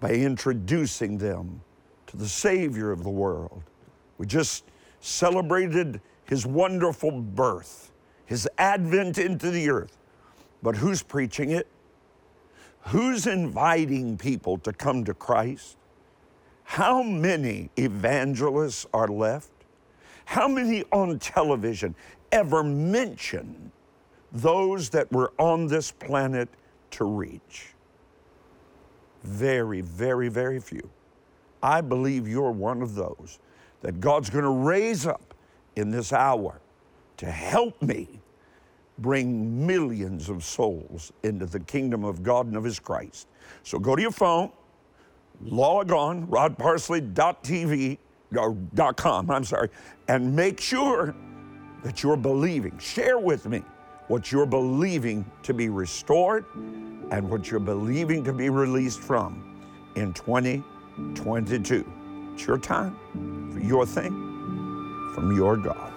by 0.00 0.10
introducing 0.10 1.18
them 1.18 1.60
to 2.06 2.16
the 2.16 2.28
Savior 2.28 2.90
of 2.90 3.02
the 3.02 3.10
world. 3.10 3.62
We 4.18 4.26
just 4.26 4.64
celebrated 5.00 6.00
his 6.24 6.46
wonderful 6.46 7.10
birth, 7.10 7.92
his 8.24 8.48
advent 8.58 9.18
into 9.18 9.50
the 9.50 9.68
earth. 9.68 9.98
But 10.62 10.76
who's 10.76 11.02
preaching 11.02 11.50
it? 11.50 11.66
Who's 12.86 13.26
inviting 13.26 14.18
people 14.18 14.58
to 14.58 14.72
come 14.72 15.04
to 15.04 15.14
Christ? 15.14 15.76
How 16.64 17.02
many 17.02 17.70
evangelists 17.76 18.86
are 18.92 19.08
left? 19.08 19.50
How 20.24 20.48
many 20.48 20.84
on 20.92 21.18
television 21.18 21.94
ever 22.30 22.62
mention 22.62 23.70
those 24.32 24.88
that 24.90 25.10
were 25.12 25.32
on 25.38 25.66
this 25.66 25.90
planet 25.90 26.48
to 26.92 27.04
reach? 27.04 27.68
Very, 29.22 29.80
very, 29.80 30.28
very 30.28 30.58
few. 30.58 30.88
I 31.62 31.80
believe 31.80 32.26
you're 32.26 32.50
one 32.50 32.82
of 32.82 32.94
those 32.94 33.38
that 33.82 34.00
God's 34.00 34.30
going 34.30 34.44
to 34.44 34.50
raise 34.50 35.06
up 35.06 35.34
in 35.76 35.90
this 35.90 36.12
hour 36.12 36.60
to 37.18 37.26
help 37.26 37.80
me 37.82 38.21
bring 38.98 39.66
millions 39.66 40.28
of 40.28 40.44
souls 40.44 41.12
into 41.22 41.46
the 41.46 41.60
kingdom 41.60 42.04
of 42.04 42.22
God 42.22 42.46
and 42.46 42.56
of 42.56 42.64
His 42.64 42.78
Christ. 42.78 43.28
So 43.62 43.78
go 43.78 43.96
to 43.96 44.02
your 44.02 44.10
phone, 44.10 44.50
log 45.40 45.92
on, 45.92 46.26
rodparsley.tv, 46.26 47.98
uh, 48.34 48.40
or 48.40 48.56
.com, 48.94 49.30
I'm 49.30 49.44
sorry, 49.44 49.68
and 50.08 50.34
make 50.34 50.60
sure 50.60 51.14
that 51.82 52.02
you're 52.02 52.16
believing. 52.16 52.78
Share 52.78 53.18
with 53.18 53.46
me 53.46 53.62
what 54.08 54.30
you're 54.32 54.46
believing 54.46 55.24
to 55.42 55.54
be 55.54 55.68
restored 55.68 56.44
and 57.10 57.28
what 57.28 57.50
you're 57.50 57.60
believing 57.60 58.24
to 58.24 58.32
be 58.32 58.48
released 58.48 59.00
from 59.00 59.62
in 59.96 60.12
2022. 60.12 61.92
It's 62.34 62.46
your 62.46 62.58
time 62.58 62.96
for 63.52 63.60
your 63.60 63.84
thing 63.84 64.12
from 65.14 65.36
your 65.36 65.56
God. 65.56 65.91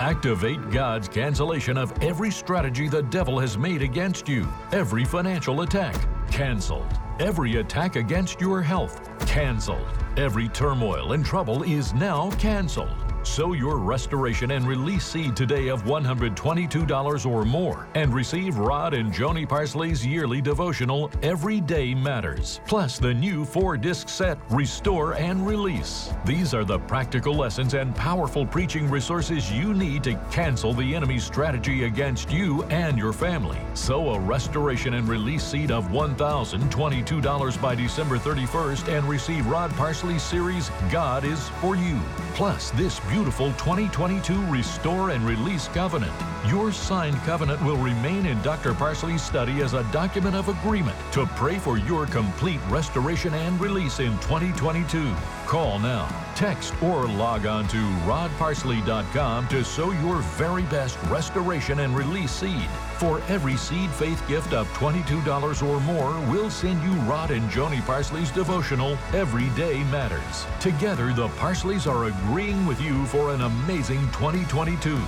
Activate 0.00 0.70
God's 0.70 1.08
cancellation 1.08 1.78
of 1.78 1.90
every 2.02 2.30
strategy 2.30 2.86
the 2.86 3.02
devil 3.04 3.38
has 3.38 3.56
made 3.56 3.80
against 3.80 4.28
you, 4.28 4.46
every 4.72 5.06
financial 5.06 5.62
attack, 5.62 5.96
canceled. 6.30 6.86
Every 7.18 7.56
attack 7.56 7.96
against 7.96 8.38
your 8.38 8.60
health, 8.60 9.00
canceled. 9.26 9.88
Every 10.18 10.48
turmoil 10.48 11.12
and 11.12 11.24
trouble 11.24 11.62
is 11.62 11.94
now 11.94 12.30
canceled. 12.32 13.05
Sow 13.26 13.52
your 13.52 13.76
restoration 13.76 14.52
and 14.52 14.66
release 14.66 15.04
seed 15.04 15.36
today 15.36 15.68
of 15.68 15.82
$122 15.82 17.26
or 17.26 17.44
more 17.44 17.88
and 17.94 18.14
receive 18.14 18.56
Rod 18.56 18.94
and 18.94 19.12
Joni 19.12 19.46
Parsley's 19.46 20.06
yearly 20.06 20.40
devotional 20.40 21.10
Every 21.22 21.60
Day 21.60 21.92
Matters, 21.92 22.60
plus 22.66 22.98
the 22.98 23.12
new 23.12 23.44
four 23.44 23.76
disc 23.76 24.08
set 24.08 24.38
Restore 24.48 25.14
and 25.14 25.46
Release. 25.46 26.14
These 26.24 26.54
are 26.54 26.64
the 26.64 26.78
practical 26.78 27.34
lessons 27.34 27.74
and 27.74 27.94
powerful 27.94 28.46
preaching 28.46 28.88
resources 28.88 29.50
you 29.52 29.74
need 29.74 30.04
to 30.04 30.14
cancel 30.30 30.72
the 30.72 30.94
enemy's 30.94 31.24
strategy 31.24 31.84
against 31.84 32.30
you 32.30 32.62
and 32.64 32.96
your 32.96 33.12
family. 33.12 33.58
Sow 33.74 34.14
a 34.14 34.20
restoration 34.20 34.94
and 34.94 35.06
release 35.08 35.42
seed 35.42 35.72
of 35.72 35.88
$1,022 35.88 37.60
by 37.60 37.74
December 37.74 38.18
31st 38.18 38.96
and 38.96 39.06
receive 39.06 39.46
Rod 39.46 39.72
Parsley's 39.72 40.22
series 40.22 40.70
God 40.90 41.24
is 41.24 41.48
for 41.60 41.76
You. 41.76 42.00
Plus, 42.34 42.70
this 42.70 43.00
beautiful 43.00 43.15
2022 43.24 44.44
Restore 44.46 45.10
and 45.10 45.24
Release 45.24 45.68
Covenant. 45.68 46.12
Your 46.46 46.70
signed 46.70 47.16
covenant 47.18 47.62
will 47.62 47.76
remain 47.76 48.26
in 48.26 48.40
Dr. 48.42 48.74
Parsley's 48.74 49.22
study 49.22 49.62
as 49.62 49.72
a 49.74 49.84
document 49.84 50.36
of 50.36 50.48
agreement 50.48 50.96
to 51.12 51.24
pray 51.34 51.58
for 51.58 51.78
your 51.78 52.06
complete 52.06 52.60
restoration 52.68 53.32
and 53.34 53.60
release 53.60 54.00
in 54.00 54.12
2022. 54.18 55.14
Call 55.46 55.78
now, 55.78 56.08
text, 56.34 56.74
or 56.82 57.06
log 57.06 57.46
on 57.46 57.66
to 57.68 57.78
rodparsley.com 58.06 59.48
to 59.48 59.64
sow 59.64 59.92
your 59.92 60.16
very 60.16 60.64
best 60.64 60.98
restoration 61.04 61.80
and 61.80 61.96
release 61.96 62.32
seed. 62.32 62.68
For 62.98 63.20
every 63.28 63.58
seed 63.58 63.90
faith 63.90 64.26
gift 64.26 64.54
of 64.54 64.66
$22 64.68 65.62
or 65.62 65.80
more, 65.80 66.18
we'll 66.30 66.48
send 66.48 66.82
you 66.82 66.92
Rod 67.00 67.30
and 67.30 67.50
Joni 67.50 67.84
Parsley's 67.84 68.30
devotional, 68.30 68.96
Every 69.12 69.50
Day 69.50 69.84
Matters. 69.90 70.46
Together, 70.60 71.12
the 71.12 71.28
Parsleys 71.28 71.86
are 71.86 72.06
agreeing 72.06 72.64
with 72.64 72.80
you 72.80 73.04
for 73.06 73.34
an 73.34 73.42
amazing 73.42 74.00
2022. 74.12 74.98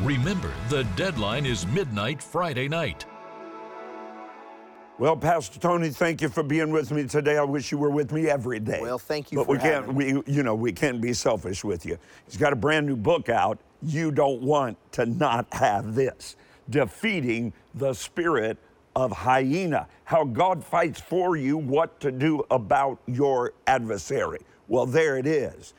Remember, 0.00 0.52
the 0.68 0.82
deadline 0.96 1.46
is 1.46 1.64
midnight 1.68 2.20
Friday 2.20 2.66
night. 2.66 3.04
Well, 4.98 5.16
Pastor 5.16 5.60
Tony, 5.60 5.90
thank 5.90 6.20
you 6.20 6.28
for 6.28 6.42
being 6.42 6.72
with 6.72 6.90
me 6.90 7.06
today. 7.06 7.38
I 7.38 7.44
wish 7.44 7.70
you 7.70 7.78
were 7.78 7.90
with 7.90 8.10
me 8.10 8.28
every 8.28 8.58
day. 8.58 8.80
Well, 8.82 8.98
thank 8.98 9.30
you 9.30 9.38
but 9.38 9.44
for 9.44 9.52
we 9.52 9.58
can't, 9.58 9.86
having 9.86 9.94
we, 9.94 10.22
you 10.26 10.42
know, 10.42 10.56
we 10.56 10.72
can't 10.72 11.00
be 11.00 11.12
selfish 11.12 11.62
with 11.62 11.86
you. 11.86 11.98
He's 12.26 12.36
got 12.36 12.52
a 12.52 12.56
brand 12.56 12.84
new 12.84 12.96
book 12.96 13.28
out. 13.28 13.60
You 13.80 14.10
don't 14.10 14.42
want 14.42 14.76
to 14.92 15.06
not 15.06 15.46
have 15.54 15.94
this. 15.94 16.34
Defeating 16.70 17.52
the 17.74 17.92
spirit 17.92 18.58
of 18.94 19.12
hyena. 19.12 19.86
How 20.04 20.24
God 20.24 20.64
fights 20.64 21.00
for 21.00 21.36
you, 21.36 21.56
what 21.56 22.00
to 22.00 22.10
do 22.10 22.44
about 22.50 22.98
your 23.06 23.52
adversary. 23.66 24.40
Well, 24.66 24.86
there 24.86 25.18
it 25.18 25.26
is. 25.26 25.74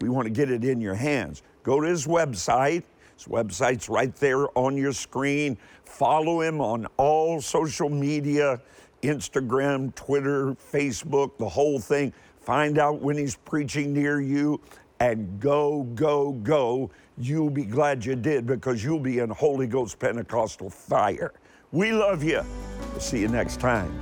We 0.00 0.08
want 0.08 0.26
to 0.26 0.30
get 0.30 0.50
it 0.50 0.64
in 0.64 0.80
your 0.80 0.94
hands. 0.94 1.42
Go 1.62 1.80
to 1.80 1.86
his 1.86 2.06
website. 2.06 2.82
His 3.16 3.26
website's 3.26 3.88
right 3.88 4.14
there 4.16 4.46
on 4.58 4.76
your 4.76 4.92
screen. 4.92 5.56
Follow 5.84 6.42
him 6.42 6.60
on 6.60 6.86
all 6.96 7.40
social 7.40 7.88
media 7.88 8.60
Instagram, 9.02 9.94
Twitter, 9.94 10.56
Facebook, 10.72 11.38
the 11.38 11.48
whole 11.48 11.78
thing. 11.78 12.12
Find 12.40 12.78
out 12.78 13.00
when 13.00 13.16
he's 13.16 13.36
preaching 13.36 13.92
near 13.92 14.20
you 14.20 14.60
and 15.00 15.40
go, 15.40 15.82
go, 15.94 16.32
go. 16.32 16.90
You'll 17.18 17.50
be 17.50 17.64
glad 17.64 18.04
you 18.04 18.14
did 18.14 18.46
because 18.46 18.84
you'll 18.84 19.00
be 19.00 19.20
in 19.20 19.30
Holy 19.30 19.66
Ghost 19.66 19.98
Pentecostal 19.98 20.68
fire. 20.68 21.32
We 21.72 21.92
love 21.92 22.22
you. 22.22 22.42
We'll 22.90 23.00
see 23.00 23.20
you 23.20 23.28
next 23.28 23.58
time 23.58 23.98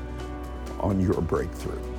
on 0.80 1.00
your 1.00 1.20
breakthrough. 1.20 1.93